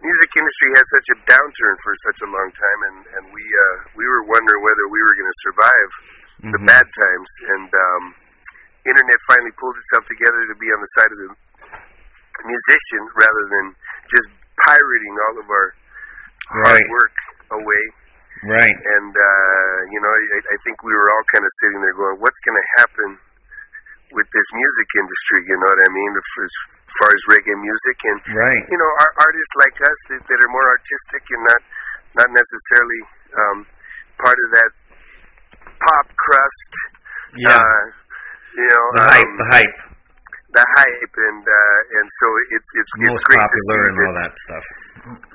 music 0.01 0.29
industry 0.37 0.69
had 0.77 0.85
such 0.93 1.07
a 1.13 1.17
downturn 1.29 1.75
for 1.81 1.93
such 2.05 2.19
a 2.21 2.29
long 2.29 2.49
time, 2.53 2.79
and 2.91 2.97
and 3.17 3.23
we 3.33 3.43
uh, 3.43 3.75
we 3.97 4.05
were 4.05 4.23
wondering 4.29 4.61
whether 4.61 4.85
we 4.89 4.99
were 5.01 5.15
going 5.17 5.31
to 5.31 5.39
survive 5.45 5.89
the 6.53 6.61
Mhm. 6.61 6.69
bad 6.69 6.85
times. 6.85 7.29
And 7.57 7.69
um, 7.73 8.03
internet 8.85 9.19
finally 9.27 9.53
pulled 9.57 9.77
itself 9.77 10.05
together 10.05 10.41
to 10.53 10.55
be 10.61 10.69
on 10.69 10.79
the 10.81 10.91
side 10.97 11.11
of 11.11 11.19
the 11.25 11.29
musician 12.45 13.01
rather 13.17 13.43
than 13.57 13.65
just 14.13 14.29
pirating 14.61 15.15
all 15.27 15.35
of 15.41 15.47
our 15.49 15.67
hard 16.61 16.85
work 16.93 17.15
away. 17.57 17.83
Right. 18.45 18.77
And 18.77 19.11
uh, 19.17 19.75
you 19.89 19.99
know, 20.01 20.13
I, 20.13 20.39
I 20.45 20.57
think 20.63 20.83
we 20.85 20.93
were 20.93 21.09
all 21.09 21.25
kind 21.33 21.41
of 21.43 21.51
sitting 21.61 21.81
there 21.81 21.97
going, 21.97 22.21
"What's 22.21 22.39
going 22.45 22.57
to 22.57 22.67
happen 22.77 23.09
with 24.15 24.27
this 24.31 24.47
music 24.55 24.87
industry?" 25.01 25.39
You 25.49 25.57
know 25.59 25.69
what 25.71 25.81
I 25.83 25.89
mean? 25.91 26.11
As 26.15 26.29
as 26.47 26.53
far 27.01 27.09
as 27.11 27.21
reggae 27.31 27.57
music, 27.59 27.97
and 28.07 28.19
Right. 28.31 28.63
you 28.71 28.77
know, 28.79 28.91
our 29.03 29.11
artists 29.19 29.53
like 29.59 29.77
us 29.83 29.99
that, 30.15 30.21
that 30.23 30.37
are 30.43 30.51
more 30.55 30.67
artistic 30.71 31.23
and 31.35 31.41
not 31.47 31.61
not 32.23 32.29
necessarily 32.31 33.01
um, 33.43 33.57
part 34.17 34.37
of 34.39 34.49
that 34.57 34.71
pop 35.83 36.07
crust. 36.15 36.71
Yeah. 37.37 37.59
Uh, 37.59 37.83
you 38.57 38.65
know, 38.65 38.85
the 38.97 39.05
hype. 39.11 39.27
um, 39.27 39.37
The 39.37 39.47
hype. 39.53 39.77
the 40.57 40.65
hype, 40.79 41.15
and 41.29 41.43
uh, 41.45 41.79
and 42.01 42.07
so 42.09 42.25
it's 42.57 42.69
it's 42.79 42.91
it's 42.97 43.11
Most 43.13 43.25
great 43.29 43.43
popular 43.43 43.53
to 43.53 43.61
see 43.61 43.89
and 43.91 43.97
that, 43.99 44.07
all 44.07 44.17
that 44.17 44.33
stuff. 44.47 44.65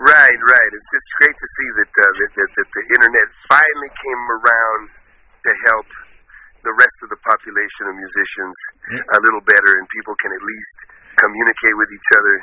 Right, 0.03 0.41
right. 0.51 0.71
It's 0.75 0.91
just 0.91 1.09
great 1.23 1.37
to 1.37 1.49
see 1.55 1.69
that, 1.79 1.93
uh, 1.93 2.03
that, 2.19 2.31
that 2.35 2.51
that 2.59 2.69
the 2.75 2.85
internet 2.99 3.29
finally 3.47 3.93
came 4.03 4.23
around 4.41 4.83
to 5.47 5.51
help 5.71 5.89
the 6.63 6.75
rest 6.79 6.99
of 7.03 7.09
the 7.11 7.21
population 7.23 7.91
of 7.91 7.95
musicians 7.99 8.57
a 9.15 9.19
little 9.23 9.43
better, 9.43 9.71
and 9.79 9.85
people 9.91 10.15
can 10.19 10.31
at 10.31 10.43
least 10.43 10.79
communicate 11.19 11.77
with 11.77 11.91
each 11.93 12.11
other 12.17 12.35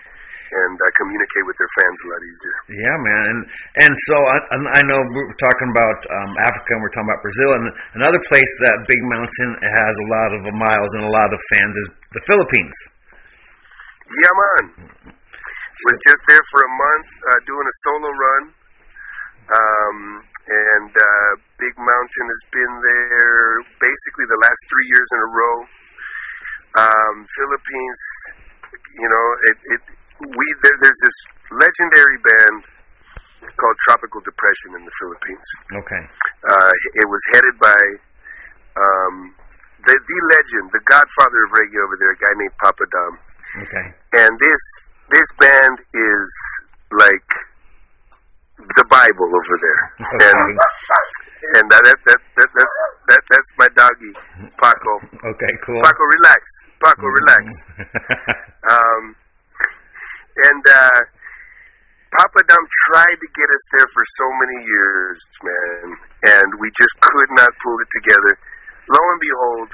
and 0.50 0.76
uh, 0.82 0.86
communicate 0.98 1.46
with 1.46 1.58
their 1.62 1.72
fans 1.78 1.98
a 2.02 2.08
lot 2.10 2.22
easier. 2.26 2.58
Yeah, 2.74 2.98
man, 3.06 3.24
and 3.30 3.40
and 3.86 3.94
so 4.10 4.16
I, 4.18 4.38
I 4.78 4.82
know 4.82 4.98
we're 4.98 5.38
talking 5.38 5.70
about 5.70 6.00
um, 6.10 6.32
Africa 6.42 6.70
and 6.74 6.82
we're 6.82 6.94
talking 6.94 7.10
about 7.10 7.22
Brazil, 7.22 7.50
and 7.54 7.66
another 8.02 8.22
place 8.28 8.54
that 8.66 8.76
Big 8.90 9.02
Mountain 9.06 9.52
has 9.62 9.94
a 9.94 10.08
lot 10.10 10.30
of 10.34 10.42
miles 10.58 10.92
and 10.98 11.04
a 11.06 11.14
lot 11.14 11.30
of 11.30 11.40
fans 11.54 11.74
is 11.86 11.88
the 12.18 12.24
Philippines. 12.26 12.78
Yeah, 14.10 14.34
man. 14.34 14.64
Was 15.80 16.00
just 16.04 16.22
there 16.28 16.44
for 16.52 16.60
a 16.60 16.72
month 16.76 17.08
uh, 17.24 17.40
doing 17.48 17.64
a 17.64 17.76
solo 17.88 18.10
run. 18.12 18.44
Um, 19.50 19.98
and 20.50 20.92
uh, 20.94 21.32
Big 21.58 21.74
Mountain 21.78 22.26
has 22.30 22.44
been 22.54 22.74
there 22.82 23.42
basically 23.82 24.26
the 24.30 24.42
last 24.42 24.62
three 24.70 24.88
years 24.90 25.08
in 25.14 25.20
a 25.26 25.30
row. 25.30 25.58
Um, 26.78 27.16
Philippines, 27.26 28.02
you 29.02 29.10
know, 29.10 29.26
it, 29.50 29.58
it 29.74 29.82
we 30.22 30.46
there, 30.62 30.78
there's 30.86 31.02
this 31.02 31.18
legendary 31.50 32.18
band 32.22 32.58
called 33.58 33.78
Tropical 33.90 34.22
Depression 34.22 34.78
in 34.78 34.84
the 34.86 34.94
Philippines. 35.02 35.48
Okay. 35.82 36.04
Uh, 36.46 36.72
it 37.02 37.08
was 37.10 37.22
headed 37.34 37.56
by 37.58 37.82
um, 38.78 39.16
the 39.82 39.96
the 39.98 40.20
legend, 40.30 40.66
the 40.78 40.84
godfather 40.86 41.40
of 41.46 41.50
reggae 41.58 41.80
over 41.82 41.96
there, 41.98 42.14
a 42.14 42.20
guy 42.22 42.34
named 42.38 42.56
Papadom 42.62 43.14
Okay. 43.66 43.86
and 44.22 44.32
this 44.38 44.62
this 45.10 45.30
band 45.42 45.76
is 45.94 46.28
like 46.94 47.30
the 48.60 48.86
Bible 48.92 49.30
over 49.32 49.56
there, 49.64 49.82
and 50.28 50.50
and 51.60 51.66
that, 51.72 51.82
that, 51.84 52.00
that, 52.06 52.20
that 52.36 52.50
that's 52.52 52.76
that 53.08 53.22
that's 53.32 53.50
my 53.58 53.70
doggy, 53.76 54.14
Paco. 54.60 54.94
Okay. 55.34 55.54
Cool. 55.66 55.82
Paco, 55.82 56.04
relax. 56.04 56.42
Paco, 56.84 57.08
relax. 57.08 57.44
Um, 58.70 59.16
and 60.36 60.64
uh, 60.68 61.00
Papadom 62.12 62.64
tried 62.92 63.18
to 63.18 63.30
get 63.34 63.48
us 63.50 63.66
there 63.72 63.88
for 63.88 64.04
so 64.20 64.28
many 64.36 64.58
years, 64.68 65.18
man, 65.42 65.88
and 66.38 66.48
we 66.60 66.68
just 66.78 66.94
could 67.00 67.32
not 67.40 67.50
pull 67.64 67.78
it 67.80 67.90
together. 68.04 68.34
Lo 68.92 69.00
and 69.00 69.22
behold, 69.24 69.70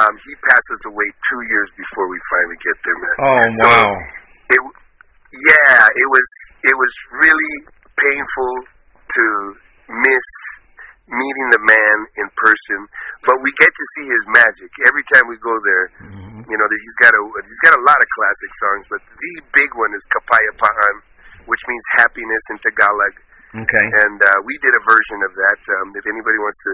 um, 0.00 0.14
he 0.26 0.32
passes 0.48 0.80
away 0.88 1.06
two 1.28 1.42
years 1.52 1.68
before 1.76 2.08
we 2.08 2.18
finally 2.32 2.58
get 2.62 2.76
there, 2.82 2.98
man. 2.98 3.16
oh 3.20 3.42
So, 3.52 3.66
wow. 3.68 3.92
it 4.48 4.60
yeah 5.30 5.86
it 5.86 6.08
was 6.10 6.28
it 6.66 6.74
was 6.74 6.92
really 7.20 7.54
painful 8.00 8.52
to 9.12 9.24
miss 9.90 10.26
meeting 11.10 11.48
the 11.50 11.62
man 11.66 11.96
in 12.22 12.26
person 12.38 12.78
but 13.26 13.34
we 13.42 13.50
get 13.58 13.66
to 13.70 13.84
see 13.98 14.06
his 14.06 14.22
magic 14.30 14.70
every 14.86 15.02
time 15.10 15.26
we 15.26 15.34
go 15.42 15.50
there 15.66 15.86
you 16.46 16.54
know 16.56 16.66
he's 16.70 16.98
got 17.02 17.10
a 17.10 17.22
he's 17.42 17.62
got 17.66 17.74
a 17.74 17.82
lot 17.82 17.98
of 17.98 18.08
classic 18.14 18.52
songs 18.62 18.84
but 18.86 19.00
the 19.02 19.32
big 19.50 19.70
one 19.74 19.90
is 19.90 20.04
kapaya 20.14 20.52
paan 20.62 20.94
which 21.50 21.62
means 21.66 21.84
happiness 21.98 22.42
in 22.54 22.56
tagalog 22.62 23.14
Okay. 23.50 23.82
and 24.06 24.18
uh, 24.22 24.38
we 24.46 24.54
did 24.62 24.70
a 24.70 24.82
version 24.86 25.18
of 25.26 25.34
that 25.34 25.60
um, 25.82 25.90
if 25.98 26.06
anybody 26.06 26.38
wants 26.38 26.60
to 26.70 26.72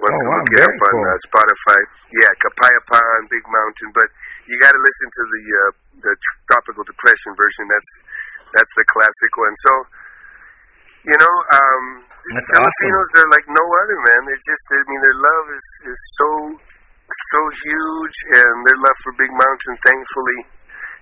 wants 0.00 0.16
Oh, 0.16 0.24
to 0.24 0.28
wow, 0.32 0.40
look 0.40 0.48
it 0.56 0.60
up 0.64 0.72
very 0.72 0.88
on 0.88 1.04
uh, 1.04 1.16
Spotify. 1.28 1.80
Yeah, 2.16 2.32
Kapayapaan, 2.40 3.20
Big 3.28 3.44
Mountain, 3.44 3.90
but 3.92 4.08
you 4.48 4.56
got 4.60 4.72
to 4.72 4.80
listen 4.80 5.08
to 5.12 5.22
the 5.36 5.42
uh, 5.52 5.72
the 6.00 6.12
Tropical 6.48 6.80
Depression 6.84 7.32
version. 7.36 7.64
That's 7.68 7.90
that's 8.56 8.72
the 8.76 8.84
classic 8.88 9.32
one. 9.36 9.52
So, 9.68 9.72
you 11.06 11.16
know, 11.22 11.34
um, 11.54 11.84
That's 12.34 12.50
Filipinos 12.50 13.06
they're 13.14 13.32
like 13.32 13.46
no 13.46 13.64
other 13.86 13.98
man. 14.02 14.20
They're 14.26 14.46
just 14.46 14.64
I 14.74 14.82
mean 14.90 15.00
their 15.02 15.18
love 15.18 15.46
is 15.54 15.68
is 15.94 16.00
so 16.18 16.28
so 17.06 17.40
huge, 17.62 18.16
and 18.34 18.54
their 18.66 18.80
love 18.82 18.98
for 19.06 19.14
Big 19.14 19.30
Mountain, 19.30 19.74
thankfully, 19.86 20.40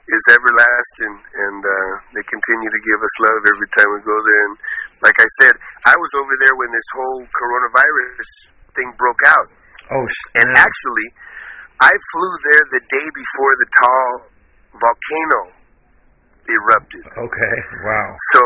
is 0.04 0.23
everlasting, 0.37 1.14
and 1.16 1.61
uh, 1.64 1.92
they 2.12 2.20
continue 2.28 2.68
to 2.68 2.80
give 2.84 3.00
us 3.00 3.14
love 3.25 3.40
every 3.56 3.70
time 3.73 3.88
we 3.88 4.00
go 4.04 4.12
there. 4.20 4.42
And 4.52 4.56
like 5.00 5.16
I 5.16 5.28
said, 5.40 5.54
I 5.88 5.96
was 5.96 6.12
over 6.20 6.34
there 6.44 6.54
when 6.61 6.68
this 6.76 6.88
whole 6.92 7.25
coronavirus 7.25 8.30
thing 8.76 8.88
broke 9.00 9.25
out, 9.32 9.49
Oh. 9.96 10.04
and 10.37 10.49
actually, 10.61 11.08
I 11.80 11.88
flew 12.12 12.32
there 12.52 12.64
the 12.76 12.82
day 12.84 13.06
before 13.16 13.52
the 13.64 13.68
Taal 13.80 14.12
volcano 14.76 15.40
erupted. 16.52 17.04
Okay. 17.08 17.56
Wow. 17.88 18.08
So 18.37 18.42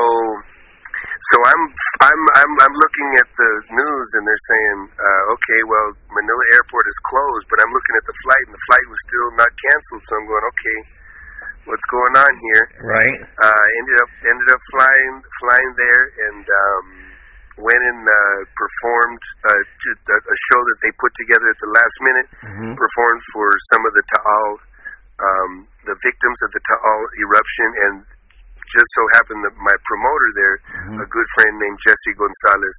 So 1.35 1.37
I'm 1.45 1.63
I'm 2.01 2.23
I'm 2.39 2.53
I'm 2.63 2.77
looking 2.79 3.11
at 3.19 3.29
the 3.29 3.51
news 3.75 4.09
and 4.19 4.23
they're 4.25 4.47
saying, 4.49 4.79
uh, 4.95 5.23
okay, 5.35 5.61
well 5.67 5.89
Manila 6.15 6.45
Airport 6.55 6.87
is 6.87 6.99
closed, 7.05 7.47
but 7.51 7.59
I'm 7.59 7.73
looking 7.75 7.97
at 7.99 8.07
the 8.07 8.17
flight 8.23 8.45
and 8.49 8.55
the 8.55 8.65
flight 8.71 8.87
was 8.87 9.01
still 9.07 9.29
not 9.39 9.51
canceled. 9.51 10.03
So 10.07 10.13
I'm 10.19 10.27
going, 10.31 10.47
okay, 10.47 10.79
what's 11.69 11.89
going 11.91 12.15
on 12.17 12.33
here? 12.51 12.65
Right. 12.81 13.19
Uh, 13.25 13.65
ended 13.83 13.97
up 14.01 14.11
ended 14.25 14.49
up 14.55 14.63
flying 14.73 15.15
flying 15.43 15.71
there 15.77 16.03
and 16.31 16.45
um, 16.47 16.87
went 17.59 17.83
and 17.83 18.03
uh, 18.07 18.39
performed 18.55 19.23
uh, 19.43 19.63
a, 19.63 20.17
a 20.23 20.37
show 20.49 20.61
that 20.63 20.79
they 20.87 20.93
put 21.03 21.13
together 21.19 21.49
at 21.51 21.59
the 21.59 21.71
last 21.75 21.97
minute. 22.03 22.29
Mm-hmm. 22.47 22.73
Performed 22.79 23.23
for 23.35 23.49
some 23.75 23.83
of 23.83 23.93
the 23.99 24.05
Taal, 24.07 24.49
um, 25.19 25.53
the 25.83 25.97
victims 25.99 26.39
of 26.47 26.51
the 26.55 26.63
Taal 26.63 27.01
eruption, 27.27 27.69
and 27.91 27.95
just 28.73 28.91
so 28.97 29.03
happened 29.21 29.41
that 29.49 29.55
my 29.57 29.77
promoter 29.89 30.29
there, 30.37 30.57
Mm-hmm. 30.59 31.05
a 31.05 31.07
good 31.09 31.29
friend 31.37 31.53
named 31.61 31.79
Jesse 31.85 32.15
Gonzalez, 32.17 32.79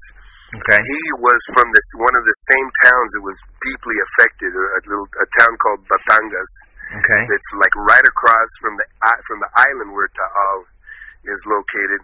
Okay. 0.50 0.82
he 0.82 1.02
was 1.22 1.38
from 1.54 1.70
this 1.70 1.88
one 2.02 2.16
of 2.18 2.24
the 2.26 2.38
same 2.50 2.68
towns 2.90 3.10
that 3.14 3.22
was 3.26 3.38
deeply 3.62 3.98
affected, 4.02 4.50
a, 4.50 4.66
a 4.66 4.82
little 4.90 5.06
a 5.22 5.28
town 5.38 5.54
called 5.62 5.82
Batangas. 5.86 6.52
Okay. 6.90 7.22
It's 7.30 7.50
like 7.62 7.76
right 7.86 8.02
across 8.02 8.50
from 8.58 8.74
the 8.74 8.86
from 9.30 9.38
the 9.46 9.52
island 9.62 9.94
where 9.94 10.10
Taal 10.10 10.58
is 11.30 11.38
located. 11.46 12.02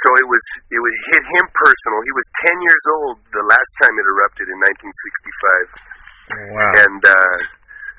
So 0.00 0.08
it 0.16 0.24
was 0.24 0.40
it 0.72 0.80
would 0.80 0.98
hit 1.12 1.24
him 1.28 1.44
personal. 1.52 1.98
He 2.08 2.14
was 2.16 2.26
10 2.56 2.56
years 2.64 2.84
old 3.04 3.16
the 3.36 3.44
last 3.44 3.72
time 3.84 3.92
it 4.00 4.06
erupted 4.16 4.48
in 4.48 4.56
1965, 4.64 6.56
Wow. 6.56 6.72
and 6.88 7.00
uh, 7.04 7.36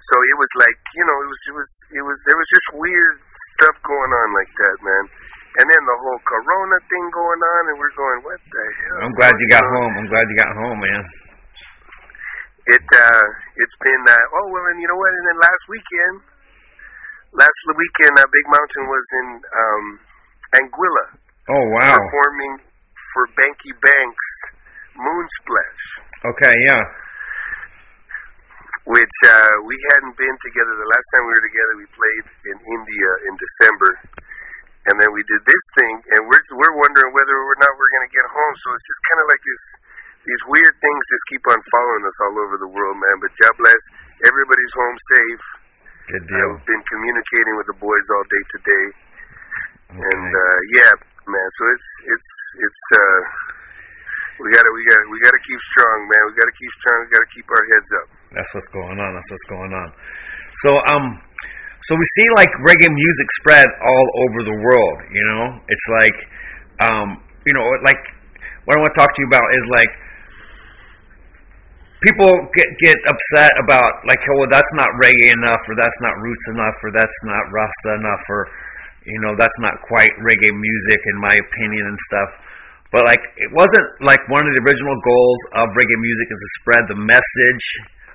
so 0.01 0.15
it 0.15 0.37
was 0.39 0.51
like 0.59 0.79
you 0.95 1.05
know 1.05 1.17
it 1.23 1.29
was 1.29 1.41
it 1.49 1.55
was 1.55 1.69
it 1.99 2.03
was 2.07 2.17
there 2.27 2.37
was 2.39 2.49
just 2.49 2.67
weird 2.79 3.15
stuff 3.59 3.75
going 3.83 4.11
on 4.15 4.27
like 4.35 4.51
that, 4.65 4.77
man. 4.83 5.05
And 5.59 5.65
then 5.65 5.81
the 5.81 5.97
whole 5.97 6.21
Corona 6.29 6.77
thing 6.93 7.05
going 7.09 7.41
on, 7.41 7.61
and 7.73 7.75
we're 7.81 7.97
going, 7.97 8.21
what 8.21 8.37
the 8.37 8.63
hell? 8.69 9.01
I'm 9.01 9.15
glad 9.17 9.33
you 9.33 9.47
got 9.49 9.65
home. 9.65 9.91
I'm 9.97 10.05
glad 10.05 10.25
you 10.29 10.37
got 10.37 10.53
home, 10.53 10.77
man. 10.77 11.01
It 12.69 12.85
uh, 12.85 13.25
it's 13.57 13.77
been 13.81 14.03
uh, 14.05 14.25
oh 14.39 14.47
well, 14.53 14.65
and 14.69 14.77
you 14.77 14.85
know 14.85 14.99
what? 15.01 15.09
And 15.09 15.25
then 15.25 15.37
last 15.41 15.63
weekend, 15.65 16.15
last 17.33 17.59
weekend, 17.65 18.13
uh, 18.13 18.29
Big 18.29 18.45
Mountain 18.45 18.85
was 18.85 19.05
in 19.09 19.27
um, 19.41 19.85
Anguilla 20.53 21.05
Oh 21.49 21.63
wow. 21.81 21.97
performing 21.97 22.61
for 23.09 23.23
Banky 23.33 23.73
Banks 23.81 24.27
Moon 24.93 25.25
Splash, 25.41 25.83
Okay. 26.35 26.53
Yeah. 26.69 26.83
Which 28.87 29.15
uh, 29.27 29.53
we 29.67 29.75
hadn't 29.91 30.15
been 30.15 30.37
together. 30.39 30.73
The 30.77 30.89
last 30.89 31.07
time 31.15 31.23
we 31.27 31.33
were 31.35 31.45
together, 31.45 31.73
we 31.75 31.87
played 31.91 32.25
in 32.53 32.57
India 32.57 33.09
in 33.27 33.33
December, 33.35 33.91
and 34.87 34.95
then 34.97 35.09
we 35.11 35.21
did 35.27 35.41
this 35.43 35.65
thing, 35.75 35.95
and 36.15 36.19
we're 36.29 36.43
we're 36.55 36.75
wondering 36.79 37.11
whether 37.11 37.35
or 37.35 37.57
not 37.59 37.71
we're 37.75 37.93
going 37.99 38.07
to 38.07 38.13
get 38.15 38.25
home. 38.27 38.53
So 38.63 38.67
it's 38.71 38.87
just 38.87 39.01
kind 39.11 39.19
of 39.23 39.27
like 39.27 39.43
this. 39.43 39.63
These 40.19 40.43
weird 40.51 40.75
things 40.83 41.01
just 41.15 41.25
keep 41.31 41.43
on 41.47 41.59
following 41.71 42.03
us 42.03 42.17
all 42.27 42.35
over 42.43 42.55
the 42.59 42.71
world, 42.75 42.97
man. 42.99 43.17
But 43.23 43.31
God 43.39 43.55
bless, 43.55 43.81
everybody's 44.27 44.73
home 44.75 44.97
safe. 45.15 45.45
Good 46.09 46.25
deal. 46.27 46.49
I've 46.59 46.65
been 46.65 46.83
communicating 46.89 47.55
with 47.55 47.67
the 47.69 47.77
boys 47.79 48.05
all 48.11 48.25
day 48.25 48.43
today, 48.51 48.85
and 49.95 50.29
uh, 50.33 50.59
yeah, 50.75 50.91
man. 51.29 51.47
So 51.55 51.63
it's 51.71 51.89
it's 52.09 52.31
it's 52.65 52.83
uh, 52.97 53.19
we 54.41 54.47
gotta 54.55 54.71
we 54.73 54.81
gotta 54.89 55.05
we 55.13 55.17
gotta 55.21 55.43
keep 55.45 55.61
strong, 55.69 55.97
man. 56.09 56.21
We 56.29 56.33
gotta 56.33 56.57
keep 56.57 56.73
strong. 56.81 56.97
We 57.05 57.07
gotta 57.13 57.31
keep 57.31 57.47
our 57.51 57.65
heads 57.69 57.91
up. 58.01 58.07
That's 58.35 58.49
what's 58.53 58.69
going 58.69 58.97
on. 58.99 59.09
That's 59.15 59.29
what's 59.31 59.49
going 59.49 59.73
on. 59.73 59.89
So 60.65 60.69
um, 60.93 61.05
so 61.81 61.95
we 61.95 62.05
see 62.15 62.27
like 62.35 62.51
reggae 62.61 62.91
music 62.91 63.27
spread 63.41 63.65
all 63.65 64.07
over 64.27 64.39
the 64.43 64.57
world. 64.61 64.97
You 65.09 65.25
know, 65.25 65.43
it's 65.65 65.87
like 66.01 66.17
um, 66.79 67.07
you 67.45 67.53
know, 67.57 67.65
like 67.85 67.99
what 68.65 68.77
I 68.77 68.85
want 68.85 68.93
to 68.93 68.99
talk 68.99 69.11
to 69.11 69.19
you 69.21 69.29
about 69.29 69.47
is 69.57 69.65
like 69.73 69.91
people 72.05 72.31
get 72.55 72.67
get 72.79 72.97
upset 73.07 73.51
about 73.59 73.91
like, 74.07 74.19
oh, 74.31 74.45
well, 74.45 74.51
that's 74.51 74.73
not 74.75 74.87
reggae 75.01 75.31
enough, 75.35 75.61
or 75.67 75.75
that's 75.75 75.99
not 75.99 76.15
roots 76.19 76.45
enough, 76.55 76.77
or 76.83 76.91
that's 76.95 77.19
not 77.25 77.43
rasta 77.51 77.89
enough, 77.99 78.23
or 78.29 78.41
you 79.07 79.19
know, 79.25 79.33
that's 79.39 79.59
not 79.59 79.73
quite 79.87 80.11
reggae 80.21 80.53
music 80.53 80.99
in 81.07 81.17
my 81.19 81.33
opinion 81.33 81.83
and 81.87 81.99
stuff. 82.11 82.31
But 82.91 83.05
like, 83.05 83.21
it 83.37 83.51
wasn't 83.53 83.85
like 84.01 84.19
one 84.29 84.41
of 84.41 84.51
the 84.57 84.61
original 84.65 84.97
goals 85.05 85.39
of 85.61 85.65
reggae 85.77 85.99
music 85.99 86.27
is 86.29 86.39
to 86.41 86.49
spread 86.61 86.83
the 86.89 86.99
message 86.99 87.65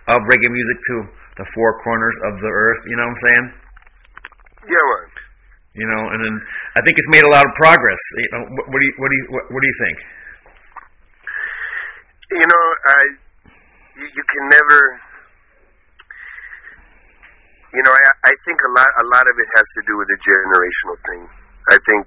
of 0.09 0.19
reggae 0.29 0.51
music 0.53 0.79
to 0.91 0.95
the 1.37 1.47
four 1.55 1.81
corners 1.83 2.17
of 2.31 2.41
the 2.41 2.51
earth. 2.51 2.83
You 2.87 2.97
know 2.97 3.07
what 3.09 3.17
I'm 3.17 3.23
saying? 3.29 3.47
Yeah, 4.69 4.85
man. 4.85 5.09
You 5.75 5.87
know, 5.91 6.03
and 6.15 6.21
then 6.23 6.35
I 6.79 6.81
think 6.87 6.95
it's 6.95 7.11
made 7.11 7.27
a 7.27 7.33
lot 7.33 7.43
of 7.43 7.53
progress. 7.59 7.99
You 8.17 8.31
know, 8.31 8.43
what, 8.47 8.65
what 8.71 8.79
do 8.79 8.87
you 8.87 8.95
what 8.99 9.09
do 9.11 9.17
you 9.19 9.27
what, 9.31 9.45
what 9.51 9.61
do 9.61 9.67
you 9.67 9.79
think? 9.83 9.97
You 12.31 12.47
know, 12.47 12.65
I 12.87 13.01
you, 13.99 14.07
you 14.07 14.25
can 14.25 14.45
never. 14.55 14.79
You 17.75 17.83
know, 17.83 17.91
I 17.91 18.31
I 18.31 18.35
think 18.47 18.59
a 18.63 18.71
lot 18.71 18.91
a 19.03 19.07
lot 19.11 19.27
of 19.27 19.35
it 19.35 19.49
has 19.59 19.67
to 19.67 19.83
do 19.83 19.99
with 19.99 20.09
the 20.15 20.19
generational 20.23 20.97
thing. 21.11 21.23
I 21.75 21.79
think 21.91 22.07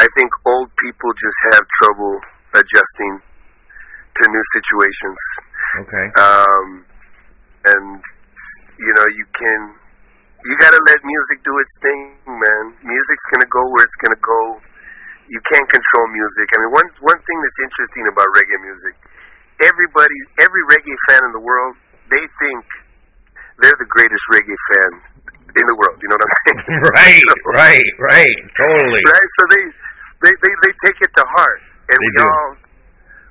I 0.00 0.06
think 0.16 0.32
old 0.48 0.72
people 0.80 1.12
just 1.12 1.38
have 1.52 1.64
trouble 1.84 2.14
adjusting 2.56 3.29
to 4.16 4.22
new 4.30 4.44
situations. 4.56 5.18
Okay. 5.86 6.06
um, 6.18 6.66
and 7.70 7.86
you 8.80 8.92
know 8.96 9.06
you 9.14 9.26
can 9.36 9.60
you 10.40 10.54
got 10.56 10.72
to 10.72 10.80
let 10.88 10.98
music 11.04 11.38
do 11.44 11.52
its 11.60 11.74
thing, 11.84 12.00
man. 12.26 12.64
Music's 12.80 13.26
gonna 13.36 13.50
go 13.52 13.60
where 13.76 13.84
it's 13.84 13.98
gonna 14.00 14.22
go. 14.24 14.40
You 15.30 15.40
can't 15.52 15.68
control 15.68 16.06
music. 16.10 16.46
I 16.50 16.56
mean, 16.64 16.72
one 16.74 16.88
one 17.06 17.20
thing 17.22 17.38
that's 17.44 17.60
interesting 17.62 18.04
about 18.10 18.26
reggae 18.34 18.60
music, 18.64 18.94
everybody, 19.62 20.18
every 20.42 20.64
reggae 20.72 20.96
fan 21.12 21.22
in 21.28 21.32
the 21.36 21.44
world, 21.44 21.76
they 22.10 22.24
think 22.42 22.64
they're 23.62 23.76
the 23.78 23.90
greatest 23.92 24.24
reggae 24.32 24.58
fan 24.72 24.90
in 25.60 25.64
the 25.68 25.76
world. 25.76 26.00
You 26.02 26.08
know 26.08 26.16
what 26.18 26.24
I'm 26.24 26.36
saying? 26.48 26.60
right, 26.98 27.20
So- 27.20 27.52
right, 27.54 27.90
right. 28.00 28.36
Totally. 28.58 29.02
right? 29.06 29.28
So 29.38 29.42
they, 29.54 29.64
they, 30.24 30.32
they, 30.40 30.52
they 30.66 30.72
take 30.88 30.98
it 31.04 31.12
to 31.20 31.24
heart, 31.36 31.60
and 31.92 31.98
They 32.00 32.08
we 32.08 32.10
do. 32.16 32.24
all, 32.24 32.50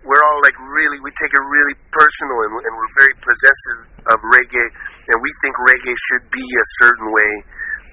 we're 0.03 0.23
all 0.23 0.39
like 0.43 0.57
really, 0.59 0.99
we 1.03 1.11
take 1.11 1.33
it 1.33 1.43
really 1.43 1.75
personal, 1.91 2.37
and, 2.47 2.53
and 2.63 2.71
we're 2.71 2.93
very 2.99 3.15
possessive 3.19 3.79
of 4.15 4.17
reggae, 4.31 4.69
and 5.11 5.17
we 5.19 5.31
think 5.43 5.53
reggae 5.59 5.95
should 6.11 6.25
be 6.31 6.45
a 6.45 6.67
certain 6.79 7.07
way, 7.11 7.33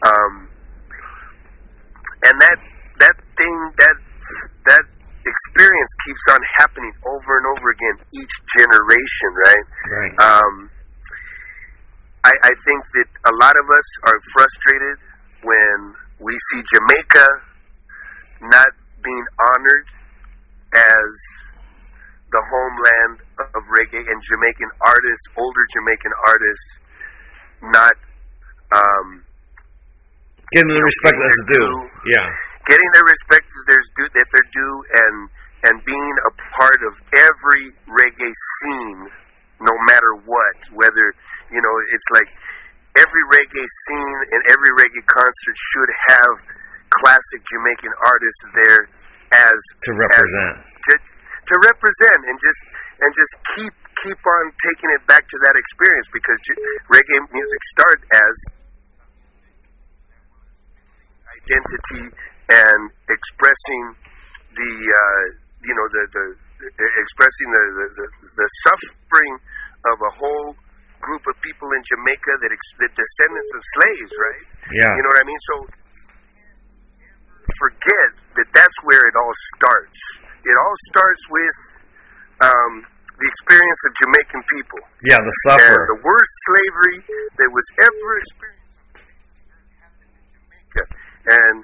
um, 0.06 0.32
and 2.30 2.34
that 2.40 2.58
that 3.02 3.16
thing 3.36 3.56
that 3.76 3.96
that 4.66 4.84
experience 5.26 5.92
keeps 6.06 6.24
on 6.30 6.40
happening 6.62 6.94
over 7.02 7.30
and 7.42 7.46
over 7.58 7.66
again 7.74 7.96
each 8.14 8.34
generation, 8.56 9.30
right? 9.34 9.66
Right. 9.90 10.14
Um, 10.22 10.70
I, 12.24 12.32
I 12.42 12.52
think 12.66 12.80
that 12.94 13.08
a 13.30 13.34
lot 13.42 13.54
of 13.54 13.66
us 13.70 13.88
are 14.06 14.18
frustrated 14.34 14.98
when 15.42 15.78
we 16.18 16.34
see 16.50 16.60
Jamaica 16.74 17.26
not 18.42 18.70
being 19.02 19.26
honored 19.38 19.86
as 20.74 21.06
the 22.36 22.44
homeland 22.52 23.16
of 23.56 23.62
reggae 23.80 24.04
and 24.04 24.18
Jamaican 24.20 24.70
artists, 24.84 25.24
older 25.40 25.64
Jamaican 25.72 26.14
artists, 26.28 26.68
not 27.72 27.94
um, 28.76 29.08
them 30.52 30.68
the 30.68 30.82
respect 30.84 31.16
that's 31.16 31.42
due. 31.56 31.72
Yeah. 32.12 32.28
getting 32.68 32.90
their 32.92 33.08
respect 33.08 33.48
that 33.48 33.64
they're 33.72 33.88
due, 33.96 34.10
that 34.20 34.28
they're 34.28 34.50
due, 34.52 34.76
and 35.00 35.16
and 35.66 35.74
being 35.88 36.14
a 36.28 36.32
part 36.60 36.80
of 36.84 36.92
every 37.16 37.72
reggae 37.88 38.34
scene, 38.60 39.00
no 39.64 39.74
matter 39.88 40.12
what. 40.28 40.56
Whether 40.76 41.16
you 41.48 41.60
know, 41.64 41.74
it's 41.96 42.10
like 42.12 42.28
every 43.00 43.24
reggae 43.32 43.64
scene 43.88 44.18
and 44.36 44.40
every 44.52 44.72
reggae 44.76 45.04
concert 45.08 45.56
should 45.56 45.90
have 46.12 46.34
classic 47.00 47.40
Jamaican 47.48 47.94
artists 48.04 48.44
there 48.60 48.80
as 49.32 49.58
To 49.88 49.92
represent. 49.96 50.54
as, 50.86 51.00
to, 51.46 51.54
represent 51.62 52.20
and 52.26 52.36
just 52.42 52.60
and 53.00 53.10
just 53.14 53.34
keep 53.54 53.74
keep 54.02 54.20
on 54.20 54.44
taking 54.60 54.90
it 54.98 55.02
back 55.06 55.24
to 55.24 55.36
that 55.46 55.54
experience 55.56 56.08
because 56.12 56.38
reggae 56.90 57.20
music 57.32 57.60
started 57.72 58.02
as 58.12 58.34
identity 61.40 62.04
and 62.50 62.80
expressing 63.08 63.82
the 64.54 64.72
uh, 64.74 65.24
you 65.64 65.74
know 65.74 65.86
the, 65.90 66.02
the 66.12 66.24
expressing 67.04 67.48
the, 67.52 67.64
the, 67.76 67.86
the, 68.00 68.06
the 68.32 68.48
suffering 68.64 69.34
of 69.92 69.96
a 70.00 70.12
whole 70.16 70.56
group 71.00 71.22
of 71.28 71.36
people 71.44 71.68
in 71.76 71.82
Jamaica 71.84 72.32
that 72.42 72.50
ex- 72.50 72.76
the 72.80 72.90
descendants 72.90 73.52
of 73.54 73.62
slaves, 73.76 74.12
right? 74.16 74.44
Yeah. 74.72 74.92
You 74.96 75.02
know 75.04 75.10
what 75.12 75.20
I 75.22 75.26
mean? 75.28 75.42
So 75.52 75.54
forget 77.60 78.08
that 78.40 78.48
that's 78.52 78.78
where 78.82 79.04
it 79.06 79.14
all 79.14 79.34
starts. 79.56 80.00
It 80.46 80.56
all 80.62 80.76
starts 80.94 81.22
with 81.26 81.56
um, 82.46 82.72
the 83.18 83.26
experience 83.26 83.80
of 83.88 83.92
Jamaican 83.98 84.42
people 84.52 84.80
Yeah, 85.08 85.18
the 85.18 85.34
and 85.58 85.82
the 85.96 86.00
worst 86.04 86.34
slavery 86.46 86.98
that 87.34 87.50
was 87.50 87.66
ever 87.80 88.08
experienced 88.20 88.66
happened 89.80 90.12
in 90.14 90.26
Jamaica. 90.36 90.84
And 91.26 91.56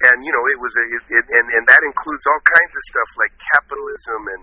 and 0.00 0.16
you 0.24 0.32
know, 0.32 0.44
it 0.48 0.58
was 0.58 0.72
a, 0.72 0.84
it, 0.96 1.04
it, 1.20 1.24
and 1.36 1.46
and 1.52 1.64
that 1.68 1.82
includes 1.84 2.24
all 2.24 2.42
kinds 2.48 2.72
of 2.72 2.82
stuff 2.88 3.10
like 3.20 3.32
capitalism 3.52 4.20
and 4.32 4.42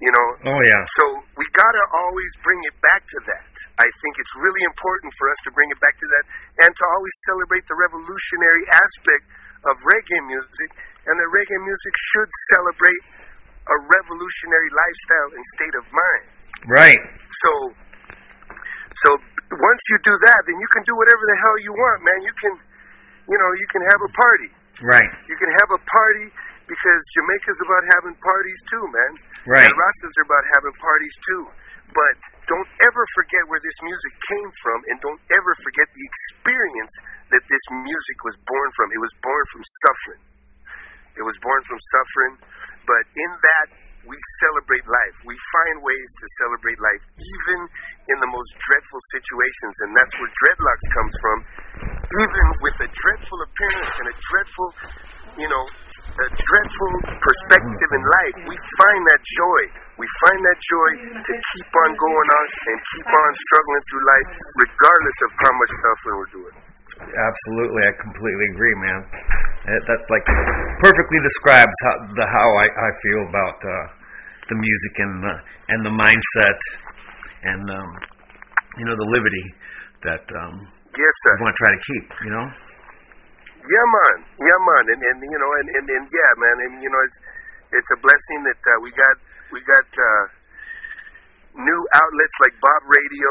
you 0.00 0.10
know. 0.10 0.26
Oh 0.48 0.60
yeah. 0.64 0.82
So 0.96 1.04
we 1.36 1.44
gotta 1.52 1.84
always 1.92 2.32
bring 2.40 2.60
it 2.64 2.76
back 2.80 3.04
to 3.04 3.18
that. 3.28 3.52
I 3.76 3.88
think 4.00 4.12
it's 4.16 4.34
really 4.40 4.64
important 4.64 5.12
for 5.20 5.28
us 5.28 5.40
to 5.44 5.50
bring 5.52 5.68
it 5.68 5.80
back 5.84 5.92
to 6.00 6.08
that, 6.16 6.24
and 6.64 6.70
to 6.72 6.84
always 6.96 7.16
celebrate 7.28 7.64
the 7.68 7.76
revolutionary 7.76 8.64
aspect 8.72 9.24
of 9.68 9.74
reggae 9.84 10.22
music, 10.26 10.70
and 11.06 11.14
that 11.18 11.28
reggae 11.34 11.60
music 11.62 11.94
should 12.14 12.30
celebrate 12.54 13.02
a 13.62 13.76
revolutionary 13.78 14.70
lifestyle 14.74 15.30
and 15.38 15.42
state 15.58 15.74
of 15.78 15.84
mind. 15.90 16.24
Right. 16.66 17.02
So, 17.46 17.50
so 19.06 19.08
once 19.58 19.82
you 19.90 19.98
do 20.02 20.14
that, 20.30 20.40
then 20.46 20.56
you 20.58 20.68
can 20.74 20.82
do 20.86 20.94
whatever 20.94 21.22
the 21.22 21.38
hell 21.42 21.56
you 21.62 21.72
want, 21.74 21.98
man. 22.02 22.18
You 22.26 22.34
can, 22.38 22.54
you 23.30 23.38
know, 23.38 23.50
you 23.54 23.68
can 23.70 23.82
have 23.86 24.00
a 24.02 24.10
party. 24.14 24.50
Right. 24.82 25.10
You 25.30 25.36
can 25.38 25.50
have 25.62 25.70
a 25.78 25.80
party 25.86 26.26
because 26.66 27.02
Jamaica's 27.18 27.60
about 27.62 27.84
having 27.98 28.14
parties 28.18 28.60
too, 28.70 28.84
man. 28.90 29.12
Right. 29.46 29.66
And 29.66 29.74
Rastas 29.74 30.14
are 30.22 30.26
about 30.26 30.44
having 30.54 30.74
parties 30.78 31.16
too. 31.26 31.42
But 31.92 32.14
don't 32.48 32.70
ever 32.88 33.04
forget 33.12 33.42
where 33.52 33.60
this 33.60 33.76
music 33.84 34.12
came 34.32 34.50
from, 34.64 34.78
and 34.88 34.96
don't 35.04 35.22
ever 35.28 35.52
forget 35.60 35.84
the 35.92 36.04
experience 36.08 36.94
that 37.36 37.44
this 37.44 37.64
music 37.68 38.18
was 38.24 38.32
born 38.48 38.68
from. 38.72 38.88
It 38.96 39.02
was 39.02 39.12
born 39.20 39.44
from 39.52 39.62
suffering. 39.84 40.22
It 41.16 41.24
was 41.24 41.36
born 41.44 41.60
from 41.68 41.78
suffering, 41.80 42.34
but 42.88 43.02
in 43.16 43.30
that 43.30 43.68
we 44.06 44.16
celebrate 44.42 44.82
life. 44.82 45.16
We 45.26 45.36
find 45.38 45.74
ways 45.86 46.10
to 46.18 46.26
celebrate 46.42 46.78
life, 46.82 47.02
even 47.22 47.58
in 48.10 48.18
the 48.18 48.30
most 48.34 48.50
dreadful 48.58 49.00
situations, 49.14 49.74
and 49.86 49.90
that's 49.94 50.14
where 50.18 50.30
dreadlocks 50.42 50.86
comes 50.90 51.14
from. 51.22 51.38
Even 52.26 52.46
with 52.66 52.76
a 52.82 52.88
dreadful 52.90 53.38
appearance 53.46 53.94
and 53.94 54.06
a 54.10 54.16
dreadful, 54.18 54.68
you 55.38 55.48
know, 55.48 55.64
a 56.12 56.28
dreadful 56.28 56.92
perspective 57.24 57.90
in 57.94 58.02
life, 58.02 58.36
we 58.44 58.56
find 58.76 59.00
that 59.06 59.22
joy. 59.22 59.60
We 59.96 60.06
find 60.28 60.40
that 60.44 60.58
joy 60.60 60.90
to 61.22 61.32
keep 61.32 61.70
on 61.72 61.90
going 61.94 62.28
on 62.36 62.46
and 62.52 62.78
keep 62.92 63.08
on 63.08 63.30
struggling 63.32 63.82
through 63.86 64.04
life, 64.04 64.28
regardless 64.66 65.18
of 65.24 65.30
how 65.40 65.52
much 65.56 65.72
suffering 65.72 66.16
we're 66.18 66.34
doing. 66.36 66.56
Absolutely, 67.06 67.82
I 67.86 67.92
completely 67.96 68.46
agree, 68.52 68.76
man. 68.82 69.00
That, 69.62 69.82
that 69.86 70.00
like 70.10 70.26
perfectly 70.82 71.20
describes 71.22 71.76
how 71.86 71.94
the 72.18 72.26
how 72.26 72.48
I, 72.58 72.66
I 72.66 72.90
feel 72.98 73.20
about 73.30 73.58
uh, 73.62 73.86
the 74.50 74.56
music 74.58 74.94
and 74.98 75.12
the 75.22 75.34
and 75.70 75.80
the 75.86 75.94
mindset 75.94 76.60
and 77.46 77.62
um, 77.70 77.90
you 78.78 78.84
know 78.90 78.96
the 78.98 79.08
liberty 79.14 79.46
that 80.02 80.26
um, 80.34 80.54
Yes, 80.92 81.14
sir. 81.24 81.32
we 81.38 81.42
want 81.46 81.54
to 81.56 81.60
try 81.62 81.72
to 81.72 81.82
keep. 81.88 82.06
You 82.26 82.32
know. 82.36 82.46
Yeah, 83.62 83.86
man. 83.86 84.16
Yeah, 84.42 84.58
man. 84.60 84.84
And 84.92 85.00
and 85.00 85.18
you 85.24 85.38
know, 85.38 85.50
and 85.62 85.68
and, 85.78 85.86
and 85.88 86.04
yeah, 86.10 86.30
man. 86.36 86.56
And 86.68 86.72
you 86.82 86.90
know, 86.90 87.02
it's 87.06 87.18
it's 87.72 87.90
a 87.96 87.98
blessing 88.02 88.40
that 88.50 88.60
uh, 88.60 88.78
we 88.84 88.90
got 88.92 89.16
we 89.54 89.58
got 89.64 89.88
uh, 89.88 90.24
new 91.56 91.80
outlets 91.96 92.36
like 92.44 92.54
Bob 92.60 92.82
Radio 92.90 93.28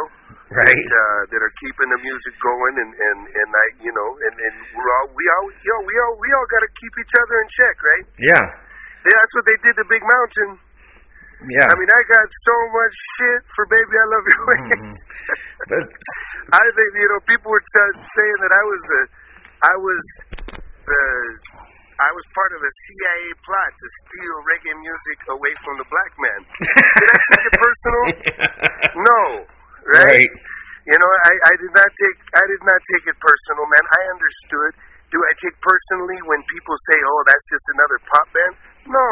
Right. 0.52 0.68
that, 0.68 0.84
uh, 0.92 1.22
that 1.32 1.40
are 1.40 1.56
keeping 1.64 1.88
the 1.96 2.00
music 2.04 2.36
going, 2.44 2.76
and 2.84 2.92
and 2.92 3.20
and 3.24 3.50
I, 3.56 3.66
you 3.88 3.94
know, 3.96 4.10
and 4.20 4.36
and 4.36 4.56
we're 4.76 4.92
all 5.00 5.08
we 5.16 5.24
all 5.40 5.48
yo 5.48 5.76
we 5.88 5.94
all 6.04 6.14
we 6.20 6.28
all 6.36 6.48
got 6.52 6.62
to 6.68 6.72
keep 6.76 6.94
each 7.00 7.16
other 7.16 7.36
in 7.40 7.48
check, 7.56 7.76
right? 7.80 8.06
Yeah. 8.20 8.44
Yeah, 9.08 9.16
that's 9.16 9.34
what 9.40 9.46
they 9.48 9.58
did 9.64 9.76
to 9.80 9.86
Big 9.88 10.04
Mountain. 10.04 10.52
Yeah. 11.56 11.72
I 11.72 11.74
mean, 11.74 11.90
I 11.90 12.02
got 12.06 12.28
so 12.46 12.56
much 12.70 12.96
shit 13.16 13.42
for 13.56 13.64
"Baby 13.72 13.96
I 13.96 14.06
Love 14.12 14.26
You." 14.28 14.40
Way." 14.46 14.60
Mhm. 14.76 14.94
But 15.72 15.86
I 16.58 16.66
think 16.74 16.90
you 17.00 17.08
know 17.16 17.22
people 17.30 17.54
were 17.54 17.62
t- 17.62 17.98
saying 18.02 18.38
that 18.42 18.50
I 18.52 18.64
was 18.66 18.82
the, 18.92 19.02
I 19.62 19.76
was 19.78 20.02
the, 20.90 21.02
I 22.02 22.10
was 22.18 22.26
part 22.34 22.52
of 22.58 22.62
a 22.66 22.72
CIA 22.82 23.30
plot 23.46 23.70
to 23.70 23.88
steal 24.02 24.36
reggae 24.50 24.74
music 24.74 25.18
away 25.30 25.54
from 25.62 25.78
the 25.78 25.86
black 25.86 26.12
man. 26.18 26.40
Did 26.50 27.10
I 27.14 27.20
take 27.30 27.46
it 27.46 27.56
personal? 27.62 28.04
No, 29.06 29.22
right? 29.90 30.26
Right. 30.26 30.32
You 30.90 30.98
know, 30.98 31.12
I, 31.30 31.34
I 31.46 31.54
did 31.62 31.74
not 31.78 31.90
take 31.94 32.18
I 32.34 32.44
did 32.50 32.64
not 32.66 32.80
take 32.90 33.06
it 33.14 33.18
personal, 33.22 33.66
man. 33.70 33.86
I 33.86 34.02
understood. 34.18 34.72
Do 35.14 35.18
I 35.22 35.32
take 35.38 35.54
personally 35.62 36.18
when 36.26 36.40
people 36.50 36.76
say, 36.90 36.98
"Oh, 36.98 37.22
that's 37.30 37.46
just 37.54 37.66
another 37.78 37.98
pop 38.10 38.28
band"? 38.34 38.54
No, 38.90 39.10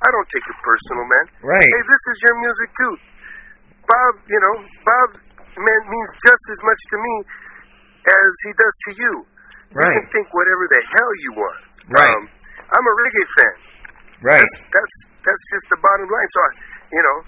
I 0.00 0.08
don't 0.08 0.28
take 0.32 0.46
it 0.48 0.58
personal, 0.64 1.04
man. 1.04 1.26
Right. 1.44 1.68
Hey, 1.68 1.82
this 1.84 2.02
is 2.08 2.16
your 2.24 2.36
music 2.40 2.68
too. 2.72 2.94
Bob, 3.84 4.12
you 4.32 4.40
know, 4.40 4.54
Bob 4.86 5.08
man, 5.60 5.80
means 5.92 6.10
just 6.24 6.44
as 6.56 6.60
much 6.64 6.80
to 6.88 6.96
me 7.04 7.14
as 8.08 8.30
he 8.48 8.50
does 8.56 8.76
to 8.88 8.90
you. 8.96 9.12
You 9.70 9.76
Right. 9.76 9.94
can 10.02 10.06
think 10.10 10.26
whatever 10.34 10.64
the 10.66 10.82
hell 10.88 11.12
you 11.22 11.30
want. 11.36 11.60
Right. 11.94 12.10
Um, 12.16 12.24
I'm 12.74 12.86
a 12.86 12.94
reggae 12.96 13.26
fan. 13.38 13.54
Right. 14.24 14.40
That's 14.40 14.56
that's 14.72 14.96
that's 15.20 15.44
just 15.52 15.66
the 15.70 15.78
bottom 15.84 16.08
line. 16.10 16.28
So, 16.32 16.40
I, 16.40 16.50
you 16.96 17.02
know, 17.04 17.18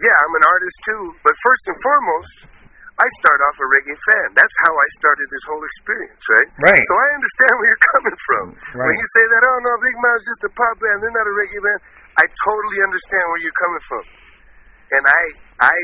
yeah, 0.00 0.16
I'm 0.22 0.34
an 0.36 0.44
artist 0.46 0.78
too. 0.84 1.02
But 1.24 1.34
first 1.40 1.62
and 1.72 1.76
foremost, 1.80 2.34
I 2.96 3.06
start 3.20 3.40
off 3.44 3.56
a 3.60 3.66
reggae 3.68 3.98
fan. 4.08 4.28
That's 4.32 4.56
how 4.64 4.72
I 4.72 4.88
started 4.96 5.26
this 5.28 5.44
whole 5.52 5.60
experience, 5.60 6.22
right? 6.32 6.48
Right. 6.72 6.84
So 6.88 6.94
I 6.96 7.08
understand 7.12 7.52
where 7.60 7.68
you're 7.68 7.86
coming 7.96 8.18
from. 8.24 8.44
When 8.72 8.96
you 8.96 9.08
say 9.20 9.24
that, 9.36 9.42
oh 9.44 9.58
no, 9.60 9.72
Big 9.84 9.96
Mouth's 10.00 10.24
just 10.24 10.42
a 10.48 10.52
pop 10.56 10.76
band. 10.80 10.96
They're 11.04 11.16
not 11.16 11.28
a 11.28 11.34
reggae 11.36 11.60
band. 11.60 11.80
I 12.16 12.24
totally 12.24 12.80
understand 12.80 13.24
where 13.28 13.40
you're 13.44 13.60
coming 13.60 13.84
from, 13.84 14.04
and 14.96 15.04
I 15.04 15.22
I 15.68 15.76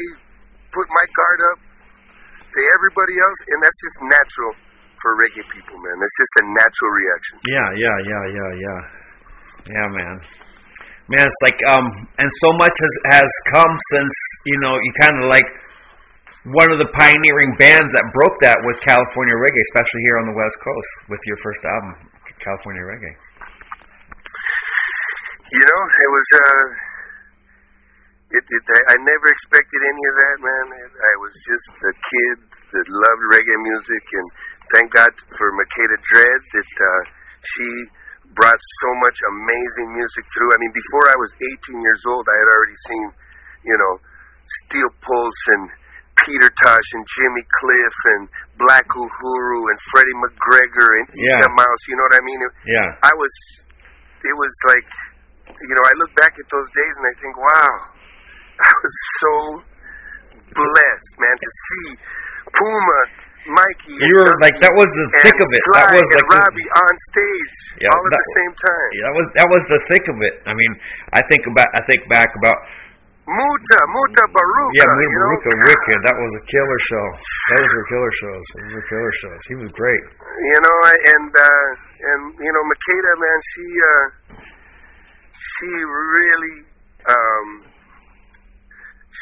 put 0.72 0.88
my 0.88 1.06
guard 1.12 1.40
up 1.52 1.58
to 1.60 2.60
everybody 2.80 3.16
else, 3.20 3.40
and 3.52 3.58
that's 3.60 3.80
just 3.84 3.98
natural 4.08 4.52
for 5.00 5.10
reggae 5.20 5.44
people, 5.52 5.76
man. 5.76 5.96
That's 6.00 6.16
just 6.16 6.34
a 6.40 6.44
natural 6.48 6.90
reaction. 6.96 7.36
Yeah, 7.44 7.68
yeah, 7.76 7.96
yeah, 8.08 8.24
yeah, 8.32 8.50
yeah. 8.56 8.80
Yeah, 9.62 9.86
man. 9.92 10.16
Man, 11.10 11.26
it's 11.26 11.42
like 11.42 11.58
um 11.66 11.86
and 12.18 12.30
so 12.46 12.50
much 12.58 12.74
has 12.78 12.94
has 13.18 13.30
come 13.52 13.74
since, 13.90 14.14
you 14.46 14.58
know, 14.62 14.78
you 14.78 14.92
kind 15.00 15.16
of 15.18 15.30
like 15.30 15.46
one 16.50 16.70
of 16.74 16.78
the 16.78 16.90
pioneering 16.90 17.54
bands 17.54 17.90
that 17.94 18.06
broke 18.10 18.34
that 18.42 18.58
with 18.66 18.78
California 18.82 19.34
reggae, 19.34 19.62
especially 19.70 20.02
here 20.02 20.18
on 20.18 20.26
the 20.26 20.34
West 20.34 20.58
Coast 20.58 20.90
with 21.06 21.22
your 21.26 21.38
first 21.38 21.62
album, 21.62 21.94
California 22.42 22.82
Reggae. 22.82 23.14
You 25.54 25.62
know, 25.62 25.80
it 25.86 26.10
was 26.10 26.28
uh 26.34 26.66
it, 28.32 28.44
it 28.46 28.64
I, 28.90 28.96
never 28.98 29.26
expected 29.28 29.80
any 29.84 30.04
of 30.08 30.14
that, 30.18 30.36
man. 30.40 30.66
I 30.82 31.14
was 31.20 31.34
just 31.46 31.70
a 31.78 31.94
kid 31.94 32.36
that 32.74 32.86
loved 32.88 33.24
reggae 33.30 33.58
music 33.62 34.04
and 34.16 34.26
thank 34.74 34.86
God 34.90 35.12
for 35.38 35.46
Makeda 35.54 35.98
Dread 35.98 36.40
that 36.58 36.72
uh 36.78 37.02
she 37.42 37.68
brought 38.34 38.60
so 38.84 38.88
much 39.04 39.18
amazing 39.28 39.92
music 39.96 40.24
through. 40.32 40.50
I 40.52 40.58
mean, 40.60 40.72
before 40.72 41.04
I 41.12 41.16
was 41.20 41.30
18 41.72 41.82
years 41.84 42.02
old, 42.08 42.24
I 42.28 42.36
had 42.36 42.48
already 42.48 42.78
seen, 42.88 43.04
you 43.68 43.76
know, 43.76 43.92
Steel 44.66 44.90
Pulse 45.04 45.42
and 45.56 45.64
Peter 46.24 46.48
Tosh 46.62 46.88
and 46.96 47.04
Jimmy 47.08 47.44
Cliff 47.44 47.96
and 48.16 48.22
Black 48.60 48.86
Uhuru 48.88 49.60
and 49.72 49.78
Freddie 49.92 50.18
McGregor 50.22 50.88
and 51.02 51.06
Yeah. 51.16 51.40
Eek-A-Mouse. 51.40 51.82
You 51.88 51.96
know 51.98 52.06
what 52.08 52.16
I 52.20 52.24
mean? 52.24 52.40
Yeah. 52.68 52.88
I 53.02 53.12
was, 53.16 53.32
it 54.22 54.36
was 54.36 54.54
like, 54.70 54.88
you 55.52 55.74
know, 55.76 55.84
I 55.88 55.94
look 55.98 56.12
back 56.20 56.32
at 56.36 56.46
those 56.52 56.68
days 56.72 56.94
and 57.00 57.06
I 57.10 57.14
think, 57.20 57.34
wow, 57.36 57.72
I 58.68 58.72
was 58.80 58.94
so 59.20 59.32
blessed, 60.52 61.12
man, 61.18 61.36
to 61.40 61.50
see 61.50 61.88
Puma, 62.52 63.00
Mikey, 63.42 63.98
You 63.98 64.14
were 64.22 64.34
like 64.38 64.54
that 64.62 64.70
was 64.78 64.86
the 64.86 65.06
thick 65.26 65.34
of 65.34 65.48
it. 65.50 65.62
That 65.74 65.90
Sly 65.90 65.98
was 65.98 66.06
and 66.06 66.14
like 66.14 66.30
the- 66.30 66.38
Robbie 66.46 66.68
on 66.78 66.92
stage 67.10 67.56
Yeah, 67.82 67.90
all 67.90 67.98
at 68.06 68.12
that 68.14 68.22
the 68.22 68.34
same 68.38 68.52
time. 68.54 68.88
Yeah, 68.94 69.02
that 69.02 69.14
was 69.18 69.26
that 69.34 69.48
was 69.50 69.62
the 69.66 69.80
thick 69.90 70.04
of 70.06 70.18
it. 70.22 70.34
I 70.46 70.52
mean, 70.54 70.72
I 71.10 71.20
think 71.26 71.42
about 71.50 71.66
I 71.74 71.82
think 71.90 72.06
back 72.06 72.30
about 72.38 72.58
Muta, 73.22 73.78
Muta 73.94 74.24
Baruka, 74.34 74.74
yeah, 74.78 74.82
you 74.82 74.98
know? 74.98 75.14
Muruka 75.14 75.50
Wicked. 75.62 75.98
That 76.10 76.18
was 76.18 76.32
a 76.38 76.42
killer 76.42 76.80
show. 76.90 77.06
Those 77.54 77.70
were 77.70 77.86
killer 77.86 78.12
shows. 78.18 78.44
Those 78.58 78.72
were 78.78 78.86
killer 78.90 79.14
shows. 79.22 79.40
He 79.46 79.54
was 79.62 79.70
great. 79.78 80.04
You 80.54 80.58
know, 80.62 80.78
and 81.18 81.30
uh 81.30 81.68
and 82.02 82.20
you 82.38 82.50
know, 82.50 82.62
Makeda, 82.66 83.12
man, 83.22 83.38
she 83.50 83.66
uh 83.78 84.06
she 85.34 85.70
really 85.82 86.56
um 87.10 87.46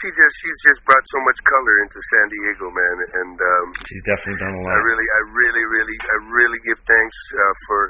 she 0.00 0.08
just 0.16 0.34
she's 0.40 0.60
just 0.64 0.80
brought 0.88 1.04
so 1.12 1.18
much 1.28 1.38
color 1.44 1.74
into 1.84 1.98
San 2.00 2.26
Diego, 2.32 2.66
man, 2.72 2.96
and 3.20 3.36
um 3.36 3.66
She's 3.84 4.04
definitely 4.08 4.40
done 4.40 4.54
a 4.56 4.60
lot. 4.64 4.72
I 4.72 4.78
really 4.80 5.08
I 5.12 5.20
really 5.36 5.64
really 5.68 5.96
I 6.00 6.16
really 6.32 6.60
give 6.64 6.80
thanks 6.88 7.18
uh, 7.36 7.54
for 7.68 7.80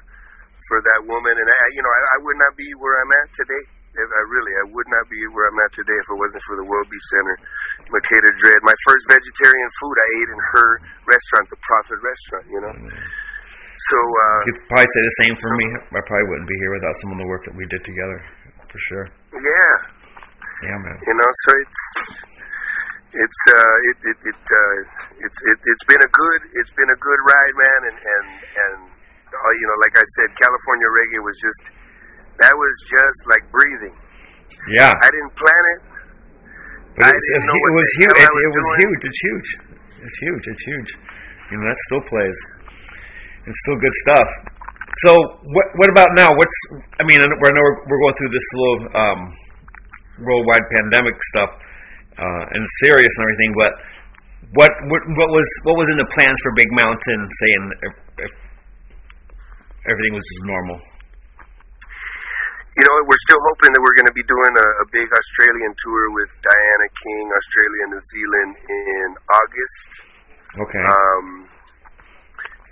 for 0.68 0.78
that 0.92 1.00
woman 1.06 1.34
and 1.38 1.48
I 1.48 1.64
you 1.72 1.82
know, 1.86 1.92
I, 1.94 2.00
I 2.14 2.18
would 2.26 2.38
not 2.42 2.52
be 2.58 2.68
where 2.82 2.96
I'm 2.98 3.12
at 3.22 3.28
today. 3.38 3.64
If 3.90 4.06
I 4.06 4.22
really 4.30 4.54
I 4.58 4.64
would 4.70 4.88
not 4.90 5.06
be 5.10 5.18
where 5.34 5.46
I'm 5.50 5.60
at 5.62 5.72
today 5.74 5.98
if 5.98 6.06
it 6.10 6.18
wasn't 6.18 6.42
for 6.46 6.54
the 6.58 6.66
WorldBeat 6.66 7.04
Center, 7.14 7.36
Makeda 7.90 8.30
Dread. 8.42 8.60
My 8.62 8.76
first 8.86 9.02
vegetarian 9.10 9.70
food 9.82 9.96
I 9.98 10.08
ate 10.18 10.30
in 10.30 10.40
her 10.54 10.68
restaurant, 11.10 11.46
the 11.50 11.60
Prophet 11.62 11.98
Restaurant, 12.02 12.44
you 12.50 12.60
know. 12.62 12.74
So 12.74 13.98
uh 13.98 14.38
You 14.46 14.54
could 14.58 14.68
probably 14.70 14.90
say 14.94 15.02
the 15.06 15.16
same 15.26 15.34
for 15.38 15.50
me. 15.58 15.66
I 15.94 16.00
probably 16.06 16.26
wouldn't 16.26 16.50
be 16.50 16.58
here 16.58 16.72
without 16.74 16.94
some 17.02 17.10
of 17.14 17.18
the 17.22 17.28
work 17.30 17.42
that 17.46 17.54
we 17.54 17.66
did 17.70 17.82
together, 17.86 18.18
for 18.66 18.78
sure. 18.90 19.06
yeah, 19.34 19.74
Yeah, 20.60 20.76
man. 20.76 20.96
you 21.00 21.14
know, 21.16 21.30
so 21.46 21.50
it's 21.56 21.82
it's 23.10 23.40
uh 23.56 23.76
it 23.90 23.98
it, 24.12 24.18
it 24.28 24.42
uh 24.44 24.76
it's 25.24 25.38
it, 25.48 25.58
it's 25.64 25.84
been 25.88 26.02
a 26.04 26.10
good 26.12 26.40
it's 26.60 26.72
been 26.76 26.90
a 26.90 26.98
good 27.00 27.20
ride, 27.24 27.54
man, 27.56 27.80
and 27.90 27.98
and 27.98 28.26
and 28.44 28.76
uh, 29.30 29.36
uh, 29.36 29.52
you 29.56 29.66
know, 29.66 29.76
like 29.88 29.94
I 29.96 30.06
said, 30.18 30.28
California 30.36 30.88
reggae 30.90 31.22
was 31.22 31.36
just 31.40 31.62
that 32.44 32.54
was 32.56 32.74
just 32.88 33.20
like 33.30 33.44
breathing. 33.52 33.94
Yeah. 34.74 34.92
I 34.92 35.08
didn't 35.08 35.34
plan 35.36 35.64
it. 35.76 35.80
But 36.96 37.06
I 37.06 37.12
it's, 37.14 37.26
didn't 37.32 37.44
it, 37.44 37.48
know 37.48 37.58
it 37.60 37.74
was 37.78 37.88
huge. 37.96 38.16
It, 38.18 38.28
was 38.28 38.42
it 38.44 38.50
was 38.50 38.66
doing. 38.66 38.80
huge. 38.80 39.02
It's 39.06 39.20
huge. 39.20 39.48
It's 40.00 40.18
huge. 40.20 40.44
It's 40.50 40.64
huge. 40.66 40.90
You 41.50 41.56
know 41.58 41.66
that 41.70 41.78
still 41.88 42.04
plays. 42.04 42.38
It's 43.46 43.60
still 43.64 43.78
good 43.78 43.96
stuff. 44.04 44.28
So 45.06 45.10
what 45.16 45.66
what 45.78 45.88
about 45.88 46.10
now? 46.18 46.34
What's 46.34 46.56
I 46.98 47.06
mean 47.06 47.22
I 47.22 47.26
know 47.30 47.36
we're 47.38 47.78
we're 47.86 48.00
going 48.02 48.16
through 48.18 48.32
this 48.34 48.48
little 48.58 48.78
um, 48.98 49.20
worldwide 50.20 50.64
pandemic 50.76 51.16
stuff 51.34 51.50
uh, 52.18 52.44
and 52.54 52.62
serious 52.84 53.10
and 53.10 53.22
everything, 53.24 53.52
but 53.56 53.72
what 54.56 54.72
what 54.88 55.02
what 55.16 55.30
was 55.30 55.48
what 55.64 55.76
was 55.76 55.88
in 55.90 55.98
the 55.98 56.08
plans 56.16 56.38
for 56.42 56.52
Big 56.56 56.70
Mountain? 56.72 57.20
Saying 57.28 57.64
if, 57.82 57.94
if 58.28 58.32
everything 59.86 60.14
was 60.14 60.24
just 60.24 60.44
normal. 60.44 60.78
You 62.70 62.86
know, 62.86 62.94
we're 63.02 63.24
still 63.26 63.42
hoping 63.50 63.74
that 63.74 63.82
we're 63.82 63.98
going 63.98 64.06
to 64.06 64.14
be 64.14 64.22
doing 64.30 64.54
a, 64.54 64.68
a 64.80 64.86
big 64.94 65.08
Australian 65.10 65.74
tour 65.74 66.02
with 66.14 66.30
Diana 66.38 66.88
King, 67.02 67.24
Australia, 67.34 67.82
New 67.90 68.04
Zealand 68.06 68.52
in 68.62 69.08
August. 69.26 69.90
Okay, 70.54 70.82
Um, 70.86 71.26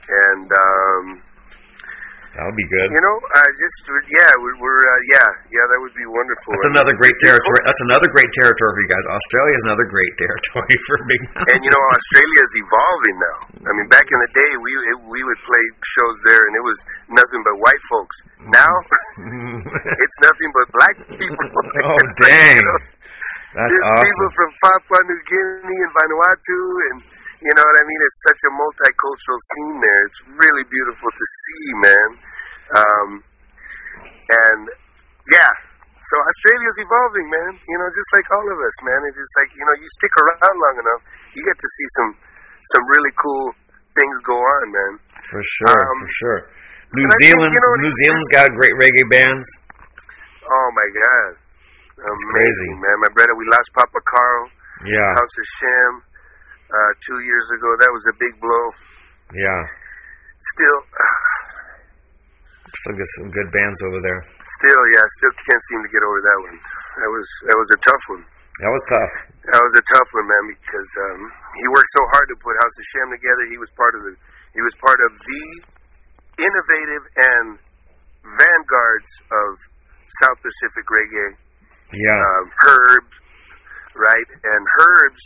and 0.09 0.49
um, 0.51 1.05
that'll 2.37 2.57
be 2.57 2.69
good. 2.69 2.89
you 2.93 3.03
know, 3.03 3.17
I 3.37 3.45
just 3.57 3.79
yeah, 4.13 4.33
we're, 4.41 4.57
we're 4.61 4.83
uh, 4.83 5.01
yeah, 5.13 5.29
yeah, 5.53 5.65
that 5.69 5.79
would 5.81 5.97
be 5.97 6.07
wonderful. 6.09 6.51
That's 6.59 6.73
another 6.77 6.95
great 6.97 7.17
territory. 7.21 7.61
That's 7.65 7.85
another 7.89 8.09
great 8.11 8.31
territory 8.37 8.73
for 8.75 8.83
you 8.85 8.91
guys. 8.91 9.05
Australia 9.09 9.55
is 9.57 9.65
another 9.69 9.87
great 9.89 10.15
territory 10.23 10.77
for 10.89 10.95
Big 11.09 11.21
Mountain. 11.33 11.53
And 11.55 11.61
you 11.65 11.71
know, 11.73 11.83
Australia 11.95 12.41
is 12.45 12.53
evolving 12.59 13.17
now. 13.19 13.39
I 13.69 13.73
mean, 13.77 13.89
back 13.89 14.07
in 14.09 14.19
the 14.19 14.31
day, 14.37 14.51
we 14.61 14.71
it, 14.93 14.99
we 15.09 15.21
would 15.25 15.41
play 15.45 15.65
shows 15.85 16.17
there, 16.29 16.43
and 16.43 16.53
it 16.57 16.65
was 16.65 16.79
nothing 17.13 17.41
but 17.45 17.55
white 17.61 17.83
folks. 17.89 18.17
Now, 18.53 18.73
it's 20.05 20.19
nothing 20.25 20.51
but 20.53 20.67
black 20.75 20.97
people. 21.17 21.49
oh 21.85 21.97
It's 22.03 22.19
like, 22.23 22.33
dang, 22.33 22.57
you 22.59 22.67
know, 22.67 22.79
that's 23.57 23.73
There's 23.73 24.05
people 24.05 24.31
from 24.37 24.51
Papua 24.61 24.99
New 25.09 25.21
Guinea 25.25 25.81
and 25.81 25.93
Vanuatu, 25.97 26.61
and 26.93 26.97
you 27.43 27.53
know 27.55 27.65
what 27.65 27.77
I 27.79 27.85
mean. 27.87 28.01
It's 28.03 28.21
such 28.27 28.41
a 28.47 28.53
multicultural 28.55 29.41
scene 29.55 29.77
there. 29.83 30.01
It's 30.07 30.21
really 30.35 30.65
beautiful 30.71 31.09
to 31.11 31.25
see, 31.45 31.65
man. 31.83 32.09
Um, 32.69 33.09
and 34.29 34.63
yeah, 35.33 35.51
so 35.99 36.15
Australia's 36.21 36.79
evolving, 36.85 37.27
man. 37.29 37.53
You 37.57 37.77
know, 37.81 37.89
just 37.93 38.11
like 38.17 38.29
all 38.33 38.47
of 38.49 38.59
us, 38.59 38.77
man. 38.85 39.01
It's 39.09 39.19
just 39.19 39.35
like 39.41 39.51
you 39.57 39.65
know, 39.65 39.75
you 39.81 39.89
stick 40.01 40.15
around 40.19 40.57
long 40.57 40.77
enough, 40.83 41.01
you 41.37 41.43
get 41.45 41.57
to 41.57 41.69
see 41.79 41.89
some 42.01 42.11
some 42.77 42.85
really 42.97 43.13
cool 43.17 43.47
things 43.97 44.17
go 44.27 44.37
on, 44.37 44.65
man. 44.73 44.93
For 45.29 45.43
sure, 45.43 45.75
Um, 45.79 45.99
for 46.05 46.13
sure. 46.21 46.41
New 46.97 47.05
and 47.05 47.13
I 47.13 47.17
think, 47.21 47.37
Zealand, 47.37 47.51
you 47.53 47.61
know, 47.61 47.75
New 47.85 47.93
Zealand's 48.01 48.31
got 48.33 48.47
great 48.57 48.75
reggae 48.81 49.09
bands. 49.13 49.45
Oh 50.49 50.69
my 50.73 50.89
God, 50.97 51.31
amazing, 52.01 52.73
man. 52.81 52.97
My 53.05 53.13
brother, 53.13 53.37
we 53.37 53.45
lost 53.53 53.69
Papa 53.77 54.01
Carl, 54.09 54.43
Yeah, 54.89 55.13
House 55.21 55.35
of 55.37 55.47
Shem, 55.61 55.93
uh, 56.69 56.93
two 57.05 57.19
years 57.25 57.47
ago. 57.57 57.69
That 57.81 57.93
was 57.93 58.05
a 58.13 58.15
big 58.21 58.35
blow. 58.41 58.65
yeah. 59.35 59.63
Still. 60.55 60.79
Still 62.69 62.97
got 63.01 63.11
some 63.17 63.31
good 63.33 63.49
bands 63.49 63.81
over 63.89 63.97
there. 64.05 64.21
Still, 64.61 64.83
yeah, 64.93 65.05
still 65.17 65.33
can't 65.41 65.65
seem 65.73 65.81
to 65.89 65.91
get 65.91 66.05
over 66.05 66.21
that 66.21 66.39
one. 66.53 66.59
That 67.01 67.11
was 67.11 67.27
that 67.49 67.57
was 67.57 67.69
a 67.73 67.81
tough 67.81 68.05
one. 68.13 68.23
That 68.61 68.69
was 68.75 68.85
tough. 68.93 69.13
That 69.57 69.63
was 69.65 69.73
a 69.73 69.85
tough 69.97 70.09
one, 70.13 70.27
man, 70.29 70.45
because 70.53 70.91
um, 71.09 71.21
he 71.57 71.67
worked 71.73 71.89
so 71.97 72.05
hard 72.13 72.29
to 72.29 72.37
put 72.45 72.53
House 72.61 72.77
of 72.77 72.87
Shem 72.93 73.09
together. 73.09 73.45
He 73.49 73.57
was 73.57 73.73
part 73.73 73.97
of 73.97 74.03
the 74.05 74.13
he 74.53 74.61
was 74.61 74.75
part 74.85 75.01
of 75.01 75.11
the 75.17 75.45
innovative 76.45 77.05
and 77.17 77.47
vanguards 78.37 79.11
of 79.33 79.49
South 80.21 80.39
Pacific 80.45 80.85
reggae. 80.93 81.31
Yeah, 81.97 82.21
Um, 82.21 82.45
Herbs, 82.69 83.15
right? 83.97 84.29
And 84.45 84.63
Herbs 84.77 85.25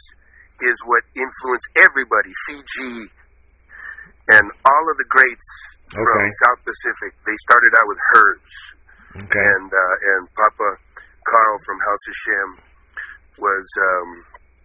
is 0.68 0.76
what 0.86 1.02
influenced 1.18 1.68
everybody. 1.82 2.32
Fiji 2.46 3.10
and 4.38 4.44
all 4.64 4.84
of 4.90 4.96
the 5.02 5.08
greats 5.10 5.48
from 5.90 6.06
Okay. 6.06 6.30
South 6.46 6.60
Pacific. 6.64 7.12
They 7.26 7.36
started 7.44 7.72
out 7.82 7.86
with 7.90 8.00
Herbs 8.16 8.54
okay. 9.26 9.44
and 9.44 9.68
uh, 9.68 10.10
and 10.16 10.22
Papa 10.38 10.68
Carl 11.28 11.56
from 11.66 11.78
House 11.84 12.04
of 12.08 12.16
Shem 12.22 12.48
was 13.42 13.66
um, 13.82 14.08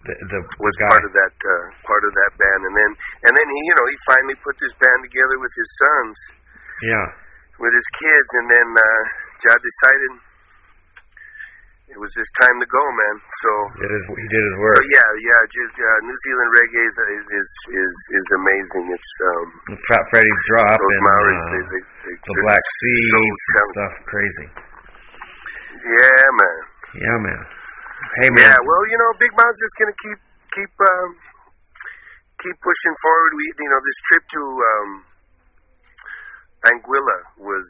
The 0.08 0.14
the, 0.32 0.40
was 0.62 0.76
guy. 0.80 0.90
part 0.94 1.04
of 1.04 1.14
that 1.14 1.36
uh, 1.36 1.66
part 1.84 2.04
of 2.06 2.14
that 2.16 2.32
band, 2.40 2.62
and 2.70 2.76
then 2.80 2.92
and 3.28 3.34
then 3.36 3.48
he 3.52 3.60
you 3.68 3.76
know 3.76 3.86
he 3.92 3.98
finally 4.08 4.38
put 4.46 4.56
this 4.62 4.74
band 4.80 5.00
together 5.04 5.38
with 5.42 5.54
his 5.58 5.70
sons, 5.82 6.18
Yeah, 6.88 7.08
with 7.60 7.74
his 7.76 7.88
kids, 8.00 8.30
and 8.40 8.48
then 8.54 8.68
uh, 8.78 9.02
Jah 9.44 9.58
decided 9.60 10.12
it 11.88 11.98
was 11.98 12.12
just 12.12 12.32
time 12.44 12.58
to 12.60 12.68
go, 12.68 12.84
man. 12.84 13.16
So. 13.48 13.50
did 13.80 13.92
his, 13.96 14.04
he 14.12 14.28
did 14.28 14.44
his 14.44 14.56
So 14.60 14.64
work. 14.64 14.84
yeah, 14.92 15.10
yeah, 15.24 15.40
just 15.48 15.76
uh, 15.80 15.98
New 16.04 16.18
Zealand 16.28 16.50
reggae 16.52 16.84
is 16.84 16.98
is 17.00 17.50
is 17.80 17.94
is 18.12 18.28
amazing. 18.36 18.84
It's 18.92 19.14
um, 19.24 19.46
Fat 19.88 20.04
Freddy's 20.12 20.42
drop 20.52 20.76
and 20.76 21.02
Maoris, 21.08 21.48
uh, 21.48 21.52
they, 21.52 21.64
they, 21.64 21.82
they, 22.12 22.16
the 22.28 22.36
Black 22.44 22.60
so 22.60 22.76
Seeds 22.84 23.44
and 23.56 23.68
stuff. 23.72 23.94
Crazy. 24.12 24.48
Yeah, 25.88 26.28
man. 26.36 26.60
Yeah, 27.00 27.18
man. 27.24 27.42
Hey, 28.20 28.30
man. 28.36 28.46
Yeah, 28.52 28.60
well, 28.60 28.84
you 28.92 28.98
know, 29.00 29.10
Big 29.18 29.32
Mount's 29.32 29.60
just 29.64 29.76
gonna 29.80 29.98
keep 30.04 30.20
keep 30.60 30.74
um, 30.84 31.10
keep 32.44 32.58
pushing 32.60 32.96
forward. 33.00 33.32
We, 33.40 33.46
you 33.64 33.70
know, 33.72 33.80
this 33.80 34.00
trip 34.12 34.24
to 34.28 34.42
um, 34.44 34.90
Anguilla 36.68 37.20
was 37.48 37.68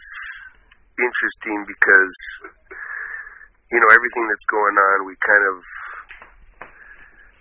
interesting 0.98 1.58
because 1.70 2.14
you 3.72 3.80
know 3.84 3.90
everything 3.92 4.26
that's 4.32 4.48
going 4.48 4.76
on. 4.76 4.96
We 5.08 5.14
kind 5.24 5.46
of 5.52 5.58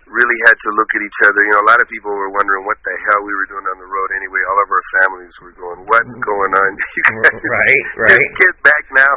really 0.07 0.39
had 0.47 0.55
to 0.55 0.69
look 0.79 0.87
at 0.95 1.01
each 1.03 1.19
other. 1.27 1.39
You 1.43 1.51
know, 1.59 1.63
a 1.67 1.69
lot 1.71 1.79
of 1.83 1.87
people 1.91 2.11
were 2.15 2.31
wondering 2.31 2.63
what 2.63 2.79
the 2.79 2.95
hell 3.11 3.21
we 3.27 3.33
were 3.35 3.47
doing 3.51 3.67
on 3.67 3.77
the 3.79 3.89
road. 3.91 4.09
Anyway, 4.15 4.39
all 4.47 4.59
of 4.63 4.69
our 4.71 4.85
families 5.03 5.35
were 5.43 5.55
going, 5.55 5.79
"What's 5.87 6.15
going 6.23 6.53
on?" 6.55 6.69
You 6.95 7.03
guys 7.27 7.43
Right, 7.43 7.83
just 8.07 8.23
right. 8.23 8.31
get 8.39 8.53
back 8.63 8.83
now. 8.95 9.13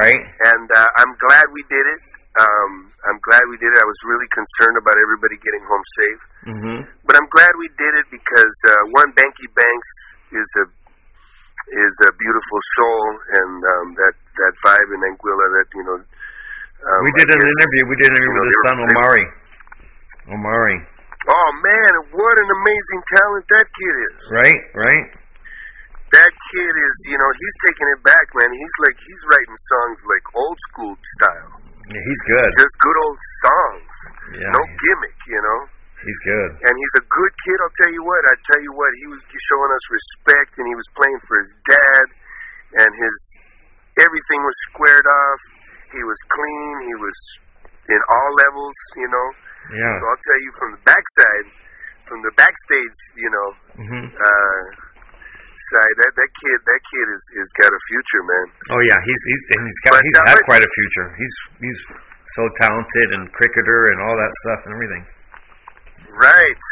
Right? 0.00 0.22
and 0.56 0.66
uh, 0.72 0.88
I'm 1.04 1.12
glad 1.20 1.44
we 1.52 1.62
did 1.68 1.84
it. 1.84 2.00
Um, 2.40 2.72
I'm 3.10 3.20
glad 3.26 3.42
we 3.50 3.58
did 3.58 3.68
it. 3.74 3.78
I 3.82 3.84
was 3.84 4.00
really 4.06 4.28
concerned 4.32 4.78
about 4.80 4.94
everybody 4.96 5.36
getting 5.42 5.64
home 5.66 5.84
safe, 5.98 6.22
Mm-hmm. 6.40 6.78
but 7.04 7.14
I'm 7.20 7.28
glad 7.28 7.52
we 7.60 7.68
did 7.76 7.92
it 8.00 8.06
because 8.08 8.54
uh, 8.70 8.72
one 8.96 9.12
Bankie 9.12 9.50
Banx 9.52 9.82
is 10.32 10.48
a 10.64 10.66
is 11.68 11.94
a 12.08 12.10
beautiful 12.16 12.60
soul, 12.80 13.04
and 13.40 13.54
um, 13.60 13.86
that 14.00 14.14
that 14.16 14.54
vibe 14.64 14.90
in 14.96 15.00
Anguilla 15.12 15.46
that 15.60 15.68
you 15.76 15.84
know. 15.86 15.98
Um, 16.00 17.00
we 17.04 17.12
did 17.20 17.28
an 17.28 17.40
interview. 17.40 17.82
We 17.92 17.96
did 18.00 18.08
an 18.08 18.16
interview 18.16 18.32
you 18.32 18.36
know, 18.40 18.44
with 18.44 18.54
his 18.56 18.62
son 18.64 18.76
Omari. 18.88 19.26
Omari. 20.32 20.78
Oh 21.28 21.50
man, 21.60 21.92
what 22.16 22.34
an 22.40 22.50
amazing 22.64 23.00
talent 23.20 23.44
that 23.52 23.66
kid 23.68 23.94
is! 24.08 24.20
Right? 24.32 24.60
Right? 24.72 25.06
That 26.10 26.32
kid 26.32 26.74
is, 26.74 26.94
you 27.06 27.14
know, 27.20 27.30
he's 27.38 27.56
taking 27.70 27.88
it 27.94 28.00
back, 28.02 28.26
man. 28.34 28.50
He's 28.50 28.76
like 28.82 28.98
he's 28.98 29.22
writing 29.30 29.58
songs 29.70 29.98
like 30.10 30.24
old 30.34 30.58
school 30.72 30.94
style, 31.20 31.52
Yeah, 31.86 32.02
he's 32.02 32.22
good. 32.26 32.50
just 32.58 32.74
good 32.82 32.98
old 33.04 33.20
songs, 33.46 33.94
Yeah, 34.42 34.50
no 34.50 34.62
gimmick, 34.64 35.18
you 35.30 35.38
know. 35.44 35.60
He's 36.04 36.20
good. 36.24 36.50
and 36.64 36.74
he's 36.74 36.94
a 37.00 37.04
good 37.06 37.34
kid. 37.44 37.56
I'll 37.60 37.76
tell 37.84 37.92
you 37.92 38.02
what. 38.04 38.20
I 38.26 38.34
tell 38.46 38.60
you 38.62 38.72
what. 38.74 38.90
He 39.04 39.06
was 39.12 39.20
showing 39.24 39.70
us 39.72 39.84
respect, 39.90 40.50
and 40.58 40.66
he 40.68 40.76
was 40.76 40.88
playing 40.96 41.20
for 41.26 41.36
his 41.40 41.52
dad, 41.68 42.04
and 42.84 42.90
his 42.94 43.16
everything 44.00 44.40
was 44.42 44.56
squared 44.72 45.06
off. 45.08 45.40
He 45.90 46.02
was 46.06 46.20
clean. 46.30 46.74
He 46.86 46.96
was 46.96 47.16
in 47.90 48.00
all 48.08 48.30
levels, 48.48 48.78
you 48.96 49.08
know. 49.10 49.28
Yeah. 49.74 49.94
So 49.98 50.02
I'll 50.06 50.24
tell 50.24 50.40
you 50.40 50.52
from 50.58 50.70
the 50.78 50.82
backside, 50.86 51.46
from 52.06 52.18
the 52.22 52.32
backstage, 52.38 52.98
you 53.18 53.30
know, 53.30 53.48
mm-hmm. 53.84 54.06
uh, 54.14 54.62
side. 55.70 55.94
That 56.00 56.12
that 56.16 56.30
kid, 56.32 56.58
that 56.64 56.82
kid 56.90 57.06
is 57.10 57.24
is 57.38 57.48
got 57.60 57.70
a 57.70 57.80
future, 57.90 58.22
man. 58.24 58.46
Oh 58.74 58.82
yeah, 58.86 58.98
he's 59.04 59.22
he's 59.26 59.42
and 59.58 59.62
he's 59.66 59.80
got 59.84 59.92
But, 59.98 60.02
he's 60.06 60.18
uh, 60.18 60.30
had 60.30 60.40
quite 60.46 60.64
a 60.64 60.70
future. 60.70 61.08
He's 61.18 61.36
he's 61.60 61.80
so 62.38 62.42
talented 62.62 63.08
and 63.14 63.26
cricketer 63.34 63.90
and 63.90 63.98
all 64.00 64.16
that 64.16 64.32
stuff 64.46 64.60
and 64.66 64.72
everything. 64.78 65.02
Right. 66.16 66.64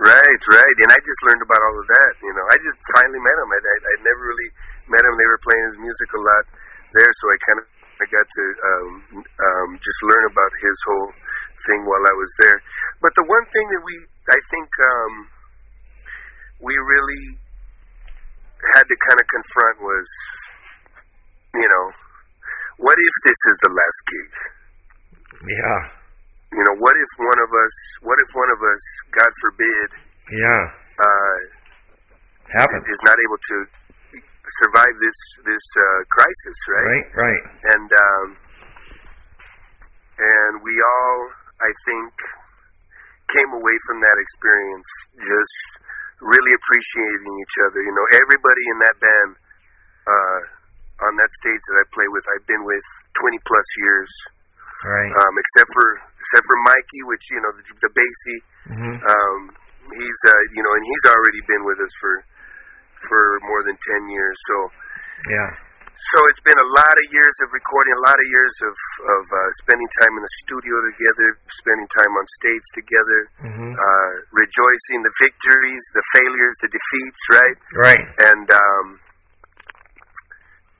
Right, 0.00 0.42
right. 0.48 0.76
And 0.80 0.90
I 0.92 0.98
just 1.02 1.20
learned 1.28 1.44
about 1.44 1.60
all 1.60 1.76
of 1.76 1.86
that. 1.88 2.12
You 2.24 2.32
know, 2.32 2.46
I 2.46 2.56
just 2.62 2.78
finally 2.96 3.20
met 3.20 3.36
him. 3.36 3.48
I, 3.52 3.58
I, 3.60 3.76
I 3.80 3.94
never 4.06 4.22
really 4.22 4.50
met 4.88 5.02
him. 5.04 5.12
They 5.18 5.28
were 5.28 5.42
playing 5.44 5.64
his 5.72 5.78
music 5.82 6.08
a 6.14 6.20
lot 6.20 6.44
there, 6.94 7.10
so 7.10 7.24
I 7.28 7.36
kind 7.46 7.58
of 7.60 7.66
I 8.00 8.04
got 8.08 8.24
to 8.24 8.44
um, 8.64 8.90
um, 9.20 9.70
just 9.76 10.00
learn 10.08 10.24
about 10.32 10.52
his 10.56 10.78
whole 10.88 11.12
thing 11.68 11.84
while 11.84 12.00
I 12.00 12.14
was 12.16 12.32
there. 12.40 12.58
But 13.04 13.12
the 13.12 13.28
one 13.28 13.44
thing 13.52 13.68
that 13.68 13.82
we, 13.84 13.96
I 14.24 14.40
think, 14.48 14.68
um, 14.72 15.12
we 16.64 16.72
really 16.72 17.24
had 18.72 18.84
to 18.88 18.96
kind 19.04 19.20
of 19.20 19.26
confront 19.28 19.76
was, 19.84 20.08
you 21.60 21.68
know, 21.68 21.84
what 22.80 22.96
if 22.96 23.14
this 23.28 23.40
is 23.52 23.56
the 23.68 23.72
last 23.72 24.00
gig? 24.08 24.32
Yeah. 25.44 25.99
You 26.50 26.62
know, 26.66 26.76
what 26.82 26.94
if 26.98 27.10
one 27.22 27.38
of 27.46 27.50
us, 27.54 27.74
what 28.02 28.18
if 28.18 28.30
one 28.34 28.50
of 28.50 28.60
us, 28.60 28.82
God 29.14 29.30
forbid, 29.40 29.88
Yeah. 30.34 30.62
uh, 30.98 31.38
happens. 32.58 32.82
is 32.90 33.02
not 33.06 33.14
able 33.14 33.38
to 33.38 33.56
survive 34.66 34.94
this 34.98 35.18
this 35.46 35.64
uh, 35.78 36.00
crisis, 36.10 36.58
right? 36.74 36.86
Right, 36.90 37.06
right. 37.14 37.44
And 37.78 37.86
um, 37.86 38.26
and 40.18 40.52
we 40.66 40.74
all, 40.74 41.18
I 41.62 41.70
think, 41.86 42.10
came 43.30 43.50
away 43.54 43.76
from 43.86 44.02
that 44.02 44.18
experience 44.18 44.90
just 45.22 45.56
really 46.20 46.52
appreciating 46.52 47.32
each 47.46 47.56
other. 47.70 47.78
You 47.80 47.94
know, 47.94 48.06
everybody 48.18 48.64
in 48.74 48.78
that 48.90 48.96
band 48.98 49.30
uh, 50.10 50.40
on 51.06 51.12
that 51.14 51.30
stage 51.46 51.62
that 51.70 51.76
I 51.78 51.84
play 51.94 52.08
with, 52.10 52.24
I've 52.34 52.46
been 52.50 52.64
with 52.66 52.84
20 53.22 53.38
plus 53.46 53.68
years. 53.86 54.10
Right. 54.84 55.12
Um, 55.12 55.34
except 55.36 55.68
for 55.76 55.86
except 56.16 56.44
for 56.48 56.56
Mikey, 56.64 57.00
which 57.08 57.24
you 57.28 57.40
know 57.40 57.52
the, 57.52 57.64
the 57.84 57.92
bassy, 57.92 58.38
hmm 58.72 58.96
um, 58.96 59.40
he's 59.92 60.20
uh, 60.24 60.42
you 60.56 60.62
know, 60.64 60.72
and 60.72 60.84
he's 60.84 61.04
already 61.12 61.42
been 61.48 61.64
with 61.68 61.80
us 61.84 61.92
for 62.00 62.14
for 63.08 63.22
more 63.48 63.64
than 63.64 63.76
10 63.76 64.12
years. 64.12 64.36
So 64.48 64.56
Yeah. 65.32 65.50
so 66.12 66.18
it's 66.32 66.44
been 66.44 66.60
a 66.60 66.70
lot 66.80 66.94
of 66.96 67.06
years 67.12 67.36
of 67.44 67.52
recording, 67.52 67.92
a 67.96 68.04
lot 68.04 68.16
of 68.16 68.26
years 68.28 68.54
of 68.64 68.76
of 69.04 69.22
uh, 69.28 69.50
spending 69.64 69.90
time 70.00 70.12
in 70.16 70.22
the 70.24 70.34
studio 70.48 70.74
together, 70.92 71.28
spending 71.60 71.88
time 71.96 72.12
on 72.16 72.24
stage 72.40 72.66
together, 72.76 73.20
hmm 73.52 73.72
uh, 73.76 74.12
rejoicing 74.32 75.00
the 75.04 75.12
victories, 75.20 75.84
the 75.92 76.04
failures, 76.16 76.54
the 76.64 76.70
defeats, 76.72 77.22
right? 77.36 77.58
Right. 77.76 78.06
And 78.32 78.46
um, 78.48 78.86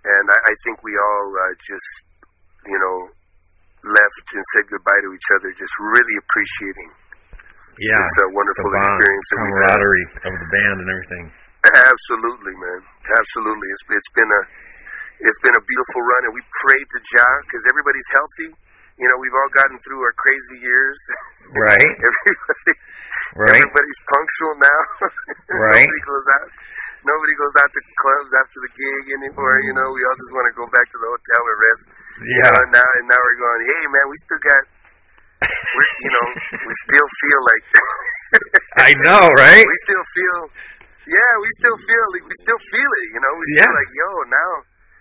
and 0.04 0.24
I, 0.32 0.38
I 0.48 0.54
think 0.64 0.80
we 0.80 0.96
all 0.96 1.28
uh, 1.36 1.52
just 1.60 1.90
you 2.68 2.80
know 2.80 2.96
left 3.84 4.24
and 4.36 4.42
said 4.56 4.64
goodbye 4.68 5.00
to 5.04 5.10
each 5.16 5.28
other, 5.38 5.48
just 5.56 5.72
really 5.80 6.16
appreciating 6.20 6.90
Yeah. 7.80 7.96
this 7.96 8.14
uh, 8.20 8.28
wonderful 8.36 8.68
the 8.70 8.76
bond, 8.80 8.96
experience 9.00 9.26
that 9.30 9.38
we've 9.40 9.48
had. 9.48 9.60
camaraderie 9.80 10.06
of 10.28 10.34
the 10.36 10.48
band 10.52 10.76
and 10.84 10.88
everything. 10.92 11.24
Absolutely, 11.70 12.54
man. 12.56 12.80
Absolutely. 13.04 13.68
It's, 13.72 13.84
it's 13.92 14.12
been 14.16 14.30
a 14.32 14.42
it's 15.20 15.40
been 15.44 15.52
a 15.52 15.60
beautiful 15.60 16.00
run, 16.00 16.22
and 16.28 16.32
we 16.32 16.40
prayed 16.64 16.88
to 16.96 16.98
Jah 17.04 17.34
because 17.44 17.62
everybody's 17.68 18.08
healthy. 18.16 18.48
You 18.96 19.04
know, 19.12 19.16
we've 19.20 19.36
all 19.36 19.52
gotten 19.52 19.76
through 19.84 20.00
our 20.00 20.16
crazy 20.16 20.64
years. 20.64 20.96
Right. 21.56 21.92
Everybody, 22.08 22.72
Right. 23.36 23.52
everybody's 23.60 24.00
punctual 24.08 24.54
now. 24.64 24.80
Right. 25.60 25.84
nobody 25.84 26.02
goes 26.08 26.26
out. 26.40 26.48
Nobody 27.04 27.34
goes 27.36 27.54
out 27.60 27.70
to 27.72 27.80
clubs 28.00 28.32
after 28.40 28.58
the 28.64 28.72
gig 28.76 29.04
anymore. 29.20 29.56
You 29.64 29.72
know, 29.76 29.88
we 29.92 30.00
all 30.04 30.16
just 30.20 30.32
want 30.36 30.46
to 30.48 30.54
go 30.56 30.64
back 30.72 30.86
to 30.88 30.98
the 31.04 31.08
hotel 31.12 31.42
and 31.44 31.58
rest. 31.60 31.82
You 32.20 32.36
Yeah. 32.36 32.52
know, 32.52 32.60
and 32.60 32.72
now 32.76 32.88
and 33.00 33.06
now 33.08 33.20
we're 33.20 33.40
going. 33.40 33.60
Hey, 33.64 33.84
man, 33.88 34.04
we 34.12 34.16
still 34.28 34.42
got. 34.44 34.62
We're, 35.40 35.90
you 36.04 36.10
know, 36.12 36.26
we 36.68 36.72
still 36.84 37.08
feel 37.20 37.40
like. 37.48 37.64
I 38.88 38.90
know, 39.08 39.24
right? 39.40 39.64
we 39.66 39.76
still 39.88 40.04
feel 40.14 40.38
yeah 41.10 41.32
we 41.42 41.48
still 41.58 41.78
feel 41.80 42.04
we 42.22 42.34
still 42.44 42.60
feel 42.70 42.90
it 43.02 43.06
you 43.10 43.20
know 43.24 43.32
we 43.34 43.44
Yeah. 43.58 43.66
feel 43.66 43.74
like 43.74 43.90
yo 43.98 44.08
now 44.30 44.52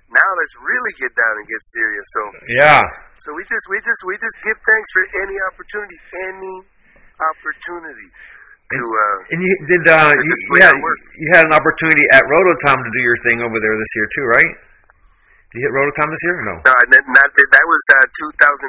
now 0.10 0.30
let's 0.42 0.56
really 0.58 0.94
get 0.98 1.12
down 1.14 1.34
and 1.38 1.46
get 1.46 1.62
serious 1.70 2.08
so 2.16 2.22
Yeah. 2.58 2.82
so 3.22 3.28
we 3.38 3.44
just 3.46 3.66
we 3.70 3.78
just 3.84 4.02
we 4.10 4.16
just 4.18 4.34
give 4.42 4.58
thanks 4.58 4.90
for 4.96 5.04
any 5.22 5.38
opportunity 5.52 5.98
any 6.34 6.56
opportunity 7.20 8.10
to 8.74 8.80
uh 8.82 9.18
And 9.36 9.40
you 9.44 9.54
did 9.70 9.84
uh 9.86 10.16
you, 10.18 10.34
you 10.34 10.60
had 10.66 10.74
you 10.74 11.28
had 11.36 11.44
an 11.46 11.54
opportunity 11.54 12.06
at 12.16 12.24
Rototom 12.26 12.78
to 12.80 12.90
do 12.96 13.02
your 13.06 13.20
thing 13.22 13.44
over 13.46 13.58
there 13.62 13.76
this 13.78 13.92
year 13.94 14.08
too, 14.10 14.26
right? 14.40 14.52
Did 15.50 15.58
you 15.58 15.62
hit 15.66 15.74
Rototom 15.74 16.08
this 16.14 16.24
year 16.30 16.36
or 16.38 16.46
no? 16.46 16.56
no, 16.62 16.74
not, 16.94 17.04
not 17.10 17.30
that 17.34 17.48
that 17.58 17.66
was 17.66 17.82
uh 17.98 18.06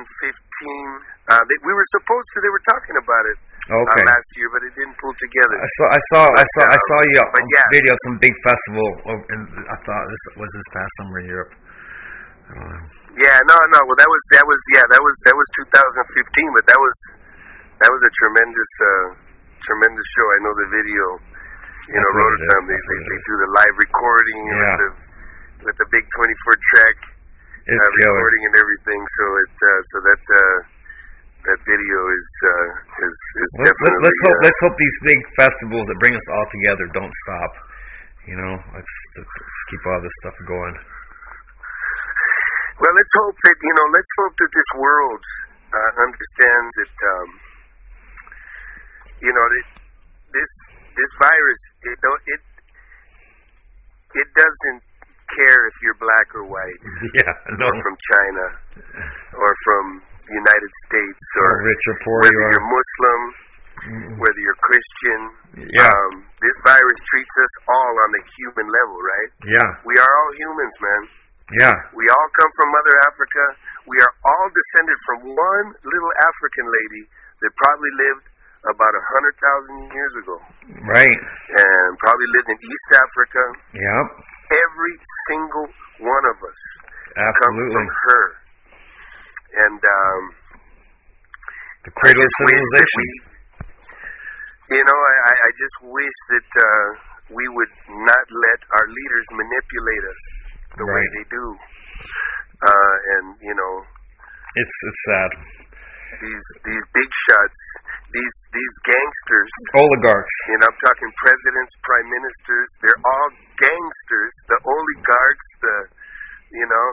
2015 0.00 1.28
uh 1.28 1.42
they, 1.44 1.56
we 1.68 1.72
were 1.76 1.88
supposed 1.92 2.28
to 2.32 2.36
they 2.40 2.52
were 2.52 2.64
talking 2.64 2.96
about 3.00 3.24
it 3.28 3.38
Okay. 3.68 4.02
uh, 4.02 4.08
last 4.08 4.30
year 4.40 4.48
but 4.50 4.64
it 4.64 4.72
didn't 4.74 4.96
pull 4.96 5.12
together 5.20 5.56
I 5.60 5.70
saw 5.76 5.86
I 5.92 6.00
saw 6.10 6.22
I 6.32 6.46
saw 6.56 6.62
I 6.72 6.78
saw 6.88 6.98
you 7.12 7.20
on 7.20 7.42
yeah. 7.52 7.66
video 7.68 7.92
some 8.08 8.16
big 8.18 8.32
festival 8.42 8.88
and 9.28 9.42
I 9.68 9.76
thought 9.84 10.04
this 10.08 10.24
was 10.40 10.50
this 10.56 10.68
past 10.72 10.90
summer 11.04 11.16
in 11.20 11.26
Europe. 11.28 11.52
I 12.50 12.52
don't 12.56 12.66
know. 12.66 12.82
Yeah, 13.20 13.38
no, 13.46 13.54
no. 13.76 13.78
Well, 13.86 13.98
that 14.00 14.10
was 14.10 14.22
that 14.34 14.42
was 14.48 14.58
yeah, 14.74 14.82
that 14.90 15.02
was 15.02 15.14
that 15.28 15.36
was 15.38 15.46
2015, 15.62 16.56
but 16.56 16.64
that 16.66 16.80
was 16.80 16.96
that 17.78 17.90
was 17.94 18.02
a 18.02 18.12
tremendous 18.24 18.72
uh 18.80 19.06
tremendous 19.62 20.08
show. 20.16 20.26
I 20.34 20.38
know 20.42 20.54
the 20.64 20.68
video. 20.72 21.04
You 21.90 21.94
That's 21.98 22.10
know, 22.10 22.22
what 22.22 22.30
it 22.34 22.40
is. 22.42 22.48
Rototom, 22.50 22.62
they 22.70 22.80
they, 22.80 22.98
they 23.06 23.18
do 23.22 23.34
the 23.38 23.50
live 23.54 23.76
recording 23.82 24.38
Yeah. 24.40 24.54
with 24.56 24.78
the 24.82 24.88
with 25.64 25.76
the 25.76 25.88
big 25.92 26.04
24 26.16 26.56
track 26.56 26.96
uh, 27.68 27.88
recording 28.02 28.42
and 28.48 28.54
everything. 28.56 29.00
So 29.00 29.24
it 29.24 29.54
uh, 29.54 29.80
so 29.92 29.96
that 30.00 30.22
uh 30.24 30.58
that 31.40 31.60
video 31.64 31.98
is 32.12 32.28
uh 32.44 32.68
is 33.08 33.16
is 33.40 33.50
Let, 33.60 33.72
definitely 33.72 34.00
let, 34.00 34.06
let's 34.08 34.20
hope 34.24 34.36
uh, 34.36 34.44
let's 34.44 34.60
hope 34.64 34.76
these 34.76 34.98
big 35.04 35.20
festivals 35.36 35.84
that 35.88 35.98
bring 36.00 36.14
us 36.16 36.26
all 36.32 36.48
together 36.48 36.84
don't 36.96 37.14
stop. 37.28 37.52
You 38.28 38.36
know, 38.36 38.52
let's, 38.52 38.94
let's 39.16 39.34
let's 39.40 39.60
keep 39.72 39.82
all 39.88 40.00
this 40.04 40.16
stuff 40.24 40.36
going. 40.44 40.76
Well, 42.80 42.94
let's 42.96 43.14
hope 43.24 43.36
that 43.36 43.56
you 43.60 43.74
know. 43.76 43.86
Let's 43.92 44.12
hope 44.24 44.34
that 44.40 44.52
this 44.52 44.70
world 44.76 45.24
uh, 45.72 45.90
understands 46.04 46.72
that 46.80 46.96
um, 47.16 47.28
you 49.24 49.32
know 49.32 49.46
that 49.48 49.66
this 50.32 50.52
this 50.96 51.10
virus 51.20 51.60
it 51.84 51.96
don't 52.00 52.22
it 52.28 52.42
it 54.20 54.28
doesn't 54.36 54.89
care 55.40 55.60
if 55.68 55.76
you're 55.84 55.96
black 56.00 56.28
or 56.36 56.44
white 56.48 56.80
Yeah, 57.20 57.32
no, 57.56 57.66
or 57.68 57.74
from 57.80 57.94
China 57.96 58.46
or 59.40 59.50
from 59.64 59.84
the 60.28 60.34
United 60.36 60.72
States 60.86 61.24
or 61.40 61.48
or 61.48 61.54
rich 61.66 61.84
or 61.90 61.96
poor 62.04 62.18
whether 62.22 62.36
you 62.36 62.44
are. 62.44 62.52
you're 62.54 62.68
Muslim, 62.70 63.20
whether 64.20 64.40
you're 64.44 64.60
Christian. 64.62 65.20
Yeah. 65.74 65.88
Um, 65.90 66.12
this 66.38 66.56
virus 66.62 66.98
treats 67.10 67.34
us 67.42 67.52
all 67.66 67.94
on 68.06 68.10
the 68.14 68.22
human 68.38 68.66
level, 68.70 68.98
right? 69.02 69.30
Yeah, 69.58 69.68
We 69.82 69.94
are 69.98 70.06
all 70.06 70.30
humans, 70.38 70.74
man. 70.78 71.02
yeah, 71.58 71.74
We 71.98 72.04
all 72.06 72.28
come 72.38 72.50
from 72.54 72.68
Mother 72.70 72.94
Africa. 73.10 73.44
We 73.90 73.96
are 73.98 74.14
all 74.22 74.46
descended 74.54 74.98
from 75.08 75.18
one 75.34 75.66
little 75.82 76.12
African 76.22 76.66
lady 76.70 77.02
that 77.42 77.50
probably 77.58 77.92
lived 78.06 78.24
about 78.68 78.92
a 78.92 79.04
hundred 79.16 79.34
thousand 79.40 79.78
years 79.96 80.14
ago, 80.20 80.36
right. 80.92 81.20
and 81.56 81.88
probably 82.04 82.28
lived 82.36 82.48
in 82.52 82.58
East 82.60 82.90
Africa. 82.92 83.42
Yep, 83.72 84.06
Every 84.52 84.94
single 85.32 85.66
one 86.04 86.24
of 86.28 86.36
us 86.36 86.60
comes 87.16 87.36
absolutely. 87.40 87.72
from 87.72 87.88
her, 87.88 88.24
and 89.64 89.80
um, 89.80 90.22
The 91.88 91.92
cradle 91.96 92.20
of 92.20 92.28
just 92.28 92.38
wish 92.44 92.52
that 92.52 92.84
civilization. 92.84 93.00
we, 93.00 93.08
you 94.76 94.84
know, 94.84 95.00
I, 95.00 95.14
I- 95.32 95.40
I 95.40 95.50
just 95.56 95.76
wish 95.88 96.18
that 96.36 96.50
uh, 96.60 96.88
we 97.32 97.44
would 97.48 97.74
not 98.04 98.24
let 98.28 98.60
our 98.76 98.86
leaders 98.92 99.26
manipulate 99.40 100.04
us 100.04 100.22
the 100.76 100.86
way 100.86 101.02
they 101.16 101.26
do, 101.32 101.44
uh, 102.66 102.94
and 103.16 103.24
you 103.40 103.54
know. 103.56 103.74
It's 104.54 104.76
it's 104.86 105.02
sad. 105.06 105.30
These 106.18 106.46
these 106.66 106.84
big 106.96 107.10
shots, 107.30 107.58
these 108.10 108.36
these 108.50 108.74
gangsters. 108.82 109.52
Oligarchs. 109.78 110.34
You 110.50 110.58
know, 110.58 110.66
I'm 110.66 110.80
talking 110.82 111.10
presidents, 111.22 111.72
prime 111.86 112.08
ministers. 112.10 112.68
They're 112.82 113.02
all 113.06 113.28
gangsters. 113.62 114.32
The 114.50 114.58
oligarchs, 114.66 115.48
the 115.62 115.76
you 116.50 116.66
know, 116.66 116.86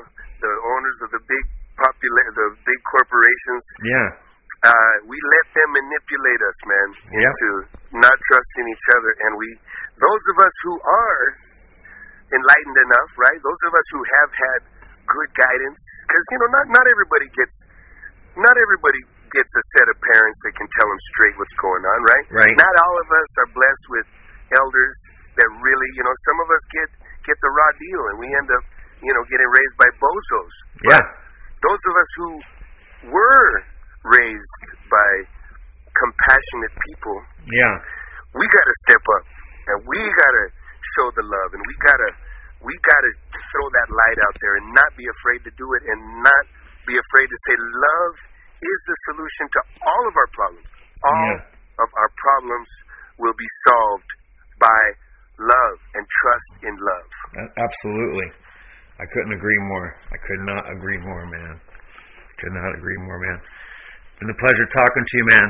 the 0.46 0.54
owners 0.54 0.98
of 1.02 1.10
the 1.18 1.22
big 1.26 1.46
popula- 1.82 2.32
the 2.38 2.48
big 2.62 2.80
corporations. 2.86 3.64
Yeah, 3.90 4.08
Uh, 4.66 4.96
we 5.10 5.18
let 5.18 5.48
them 5.54 5.70
manipulate 5.74 6.42
us, 6.46 6.58
man, 6.66 6.88
Yeah. 7.14 7.30
into 7.30 7.50
not 8.02 8.16
trusting 8.30 8.66
each 8.70 8.88
other. 8.98 9.12
And 9.26 9.32
we, 9.38 9.48
those 10.02 10.24
of 10.34 10.38
us 10.46 10.56
who 10.66 10.74
are 10.82 11.24
enlightened 12.34 12.80
enough, 12.90 13.12
right? 13.18 13.40
Those 13.42 13.62
of 13.70 13.74
us 13.78 13.88
who 13.94 14.02
have 14.18 14.32
had 14.34 14.60
good 15.08 15.32
guidance, 15.40 15.82
because 16.06 16.26
you 16.32 16.38
know, 16.42 16.50
not 16.58 16.66
not 16.74 16.86
everybody 16.90 17.28
gets, 17.38 17.56
not 18.42 18.56
everybody 18.58 19.02
gets 19.34 19.52
a 19.54 19.64
set 19.76 19.88
of 19.92 19.98
parents 20.00 20.40
that 20.48 20.54
can 20.56 20.68
tell 20.80 20.88
them 20.88 21.02
straight 21.16 21.36
what's 21.36 21.58
going 21.60 21.84
on, 21.84 22.00
right? 22.06 22.26
Right. 22.46 22.56
Not 22.56 22.74
all 22.88 22.96
of 23.02 23.08
us 23.12 23.30
are 23.44 23.50
blessed 23.52 23.86
with 23.92 24.08
elders 24.56 24.96
that 25.36 25.50
really, 25.62 25.90
you 26.00 26.04
know, 26.04 26.16
some 26.26 26.38
of 26.42 26.48
us 26.50 26.64
get 26.74 26.90
get 27.28 27.38
the 27.44 27.52
raw 27.52 27.72
deal, 27.76 28.02
and 28.14 28.16
we 28.24 28.28
end 28.32 28.50
up, 28.50 28.64
you 29.04 29.12
know, 29.12 29.24
getting 29.28 29.50
raised 29.52 29.76
by 29.76 29.90
bozos 30.00 30.56
yeah, 30.88 31.04
those 31.60 31.82
of 31.90 31.94
us 31.98 32.10
who 32.16 32.30
were 33.12 33.50
raised 34.06 34.66
by 34.88 35.12
compassionate 35.92 36.74
people, 36.88 37.18
yeah, 37.52 37.76
we 38.38 38.46
got 38.48 38.66
to 38.66 38.76
step 38.88 39.04
up 39.04 39.26
and 39.74 39.78
we 39.90 40.00
got 40.00 40.34
to 40.38 40.46
show 40.96 41.08
the 41.18 41.26
love 41.26 41.50
and 41.52 41.62
we 41.66 41.74
got 41.84 41.98
to 41.98 42.10
we 42.64 42.74
got 42.82 43.02
to 43.06 43.12
throw 43.54 43.68
that 43.70 43.90
light 43.94 44.20
out 44.26 44.36
there 44.42 44.58
and 44.58 44.66
not 44.74 44.90
be 44.98 45.06
afraid 45.06 45.46
to 45.46 45.52
do 45.54 45.68
it 45.78 45.84
and 45.86 46.00
not 46.26 46.44
be 46.88 46.96
afraid 46.96 47.28
to 47.28 47.40
say 47.46 47.54
love 47.60 48.16
is 48.64 48.80
the 48.88 48.98
solution 49.12 49.46
to 49.54 49.60
all 49.86 50.04
of 50.08 50.16
our 50.18 50.30
problems. 50.34 50.68
All 51.04 51.30
Yeah. 51.38 51.84
of 51.86 51.90
our 51.94 52.12
problems 52.18 52.70
will 53.22 53.36
be 53.38 53.50
solved 53.70 54.10
by 54.58 54.82
love 55.38 55.78
and 55.94 56.04
trust 56.24 56.52
in 56.66 56.74
love. 56.74 57.10
Absolutely. 57.62 58.28
I 58.98 59.06
couldn't 59.14 59.34
agree 59.38 59.60
more. 59.70 59.94
I 60.10 60.18
could 60.18 60.42
not 60.50 60.64
agree 60.74 60.98
more, 60.98 61.26
man. 61.28 61.62
Could 62.42 62.54
not 62.54 62.74
agree 62.74 62.98
more, 62.98 63.20
man. 63.20 63.38
Been 64.20 64.30
a 64.34 64.40
pleasure 64.42 64.66
talking 64.74 65.06
to 65.06 65.14
you, 65.18 65.26
man. 65.30 65.50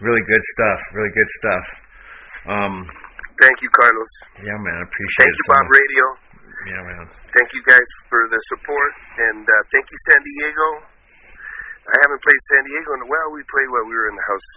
Really 0.00 0.22
good 0.24 0.44
stuff. 0.56 0.80
Really 0.96 1.12
good 1.12 1.30
stuff. 1.40 1.64
Um, 2.48 2.74
Thank 3.40 3.56
you, 3.60 3.68
Carlos. 3.76 4.12
Yeah, 4.40 4.56
man. 4.64 4.76
I 4.80 4.82
appreciate 4.84 5.28
Thank 5.28 5.28
it. 5.28 5.36
you, 5.36 5.44
so 5.44 5.52
Bob 5.52 5.64
much. 5.64 5.76
Radio. 5.76 6.04
Yeah, 6.68 6.82
man. 6.84 7.04
Thank 7.08 7.48
you 7.56 7.62
guys 7.64 7.88
for 8.12 8.20
the 8.28 8.40
support, 8.52 8.92
and 9.32 9.42
uh, 9.48 9.54
thank 9.72 9.86
you, 9.88 9.98
San 10.12 10.20
Diego. 10.20 10.68
I 11.88 11.96
haven't 12.04 12.20
played 12.20 12.42
San 12.52 12.62
Diego 12.68 12.90
in 12.98 13.00
a 13.06 13.08
while. 13.08 13.28
We 13.32 13.40
played 13.48 13.68
while 13.72 13.86
we 13.88 13.94
were 13.96 14.08
in 14.12 14.16
the 14.18 14.26
house, 14.28 14.48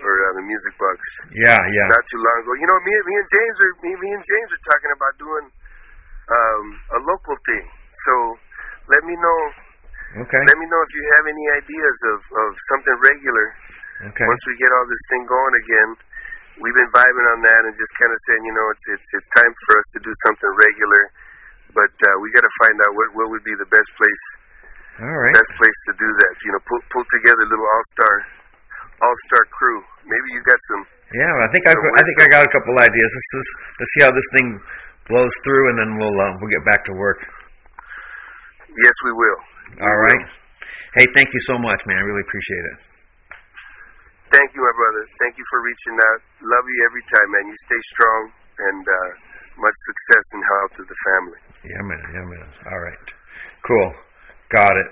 or 0.00 0.12
uh, 0.12 0.32
the 0.40 0.44
Music 0.48 0.74
Box, 0.80 0.98
Yeah, 1.36 1.60
yeah. 1.60 1.86
not 1.92 2.02
too 2.08 2.20
long 2.20 2.36
ago. 2.42 2.52
You 2.58 2.66
know, 2.66 2.78
me, 2.82 2.92
me 2.96 3.14
and 3.20 3.28
James 3.28 3.56
are 3.60 3.72
me, 3.84 3.90
me 4.00 4.08
and 4.16 4.24
James 4.24 4.50
are 4.56 4.64
talking 4.72 4.92
about 4.96 5.14
doing 5.20 5.46
um, 6.32 6.64
a 6.96 7.00
local 7.04 7.36
thing. 7.44 7.64
So 8.08 8.12
let 8.88 9.02
me 9.04 9.14
know. 9.14 9.40
Okay. 10.24 10.42
Let 10.48 10.56
me 10.58 10.66
know 10.70 10.80
if 10.80 10.92
you 10.94 11.02
have 11.18 11.24
any 11.26 11.44
ideas 11.60 11.96
of, 12.14 12.18
of 12.22 12.50
something 12.72 12.96
regular. 13.02 13.46
Okay. 14.14 14.26
Once 14.26 14.42
we 14.46 14.54
get 14.62 14.70
all 14.70 14.86
this 14.86 15.04
thing 15.10 15.22
going 15.26 15.54
again, 15.66 15.90
we've 16.62 16.76
been 16.78 16.92
vibing 16.94 17.26
on 17.34 17.38
that 17.42 17.60
and 17.66 17.74
just 17.74 17.92
kind 17.98 18.10
of 18.14 18.18
saying, 18.30 18.42
you 18.46 18.54
know, 18.54 18.66
it's 18.70 18.86
it's 18.94 19.08
it's 19.10 19.30
time 19.34 19.52
for 19.66 19.72
us 19.78 19.86
to 19.94 20.00
do 20.06 20.12
something 20.26 20.50
regular. 20.54 21.02
But 21.74 21.90
uh, 21.90 22.16
we 22.22 22.30
got 22.30 22.46
to 22.46 22.54
find 22.62 22.76
out 22.86 22.92
what 22.94 23.08
what 23.18 23.26
would 23.34 23.44
be 23.44 23.54
the 23.58 23.68
best 23.68 23.90
place 23.98 24.22
All 25.02 25.10
right. 25.10 25.34
best 25.34 25.52
place 25.58 25.78
to 25.90 25.92
do 25.98 26.06
that. 26.06 26.32
You 26.46 26.50
know, 26.54 26.62
pull 26.64 26.80
pull 26.94 27.06
together 27.18 27.42
a 27.44 27.50
little 27.50 27.66
all 27.66 27.84
star 27.98 28.14
all 29.02 29.16
star 29.26 29.42
crew. 29.50 29.78
Maybe 30.06 30.28
you 30.38 30.40
got 30.46 30.60
some. 30.70 30.82
Yeah, 31.12 31.30
I 31.42 31.48
think 31.50 31.66
I 31.66 31.74
I 31.74 32.02
think 32.06 32.18
I 32.22 32.26
got 32.30 32.42
a 32.46 32.50
couple 32.54 32.72
ideas. 32.78 33.10
Let's 33.10 33.30
just 33.34 33.50
let's 33.78 33.92
see 33.98 34.02
how 34.06 34.12
this 34.14 34.28
thing 34.38 34.48
blows 35.10 35.34
through, 35.44 35.64
and 35.74 35.76
then 35.82 35.90
we'll 35.98 36.14
uh, 36.16 36.32
we'll 36.38 36.52
get 36.54 36.64
back 36.64 36.86
to 36.88 36.94
work. 36.94 37.18
Yes, 38.70 38.96
we 39.06 39.12
will. 39.12 39.38
All 39.82 39.98
right. 40.10 40.22
Hey, 40.98 41.06
thank 41.14 41.30
you 41.34 41.42
so 41.42 41.58
much, 41.58 41.82
man. 41.86 41.98
I 41.98 42.04
really 42.06 42.22
appreciate 42.22 42.64
it. 42.70 42.78
Thank 44.30 44.50
you, 44.54 44.62
my 44.62 44.74
brother. 44.74 45.02
Thank 45.22 45.38
you 45.38 45.46
for 45.50 45.58
reaching 45.62 45.94
out. 45.94 46.20
Love 46.42 46.66
you 46.66 46.78
every 46.90 47.04
time, 47.06 47.28
man. 47.34 47.44
You 47.50 47.58
stay 47.70 47.82
strong 47.86 48.20
and 48.58 48.82
uh, 48.82 49.10
much 49.58 49.76
success 49.86 50.24
and 50.34 50.42
health 50.44 50.72
to 50.78 50.84
the 50.84 50.98
family. 51.08 51.40
Yeah, 51.64 51.82
man. 51.82 52.04
Yeah, 52.12 52.26
man. 52.26 52.48
All 52.70 52.80
right. 52.80 53.06
Cool. 53.66 53.94
Got 54.54 54.76
it. 54.76 54.88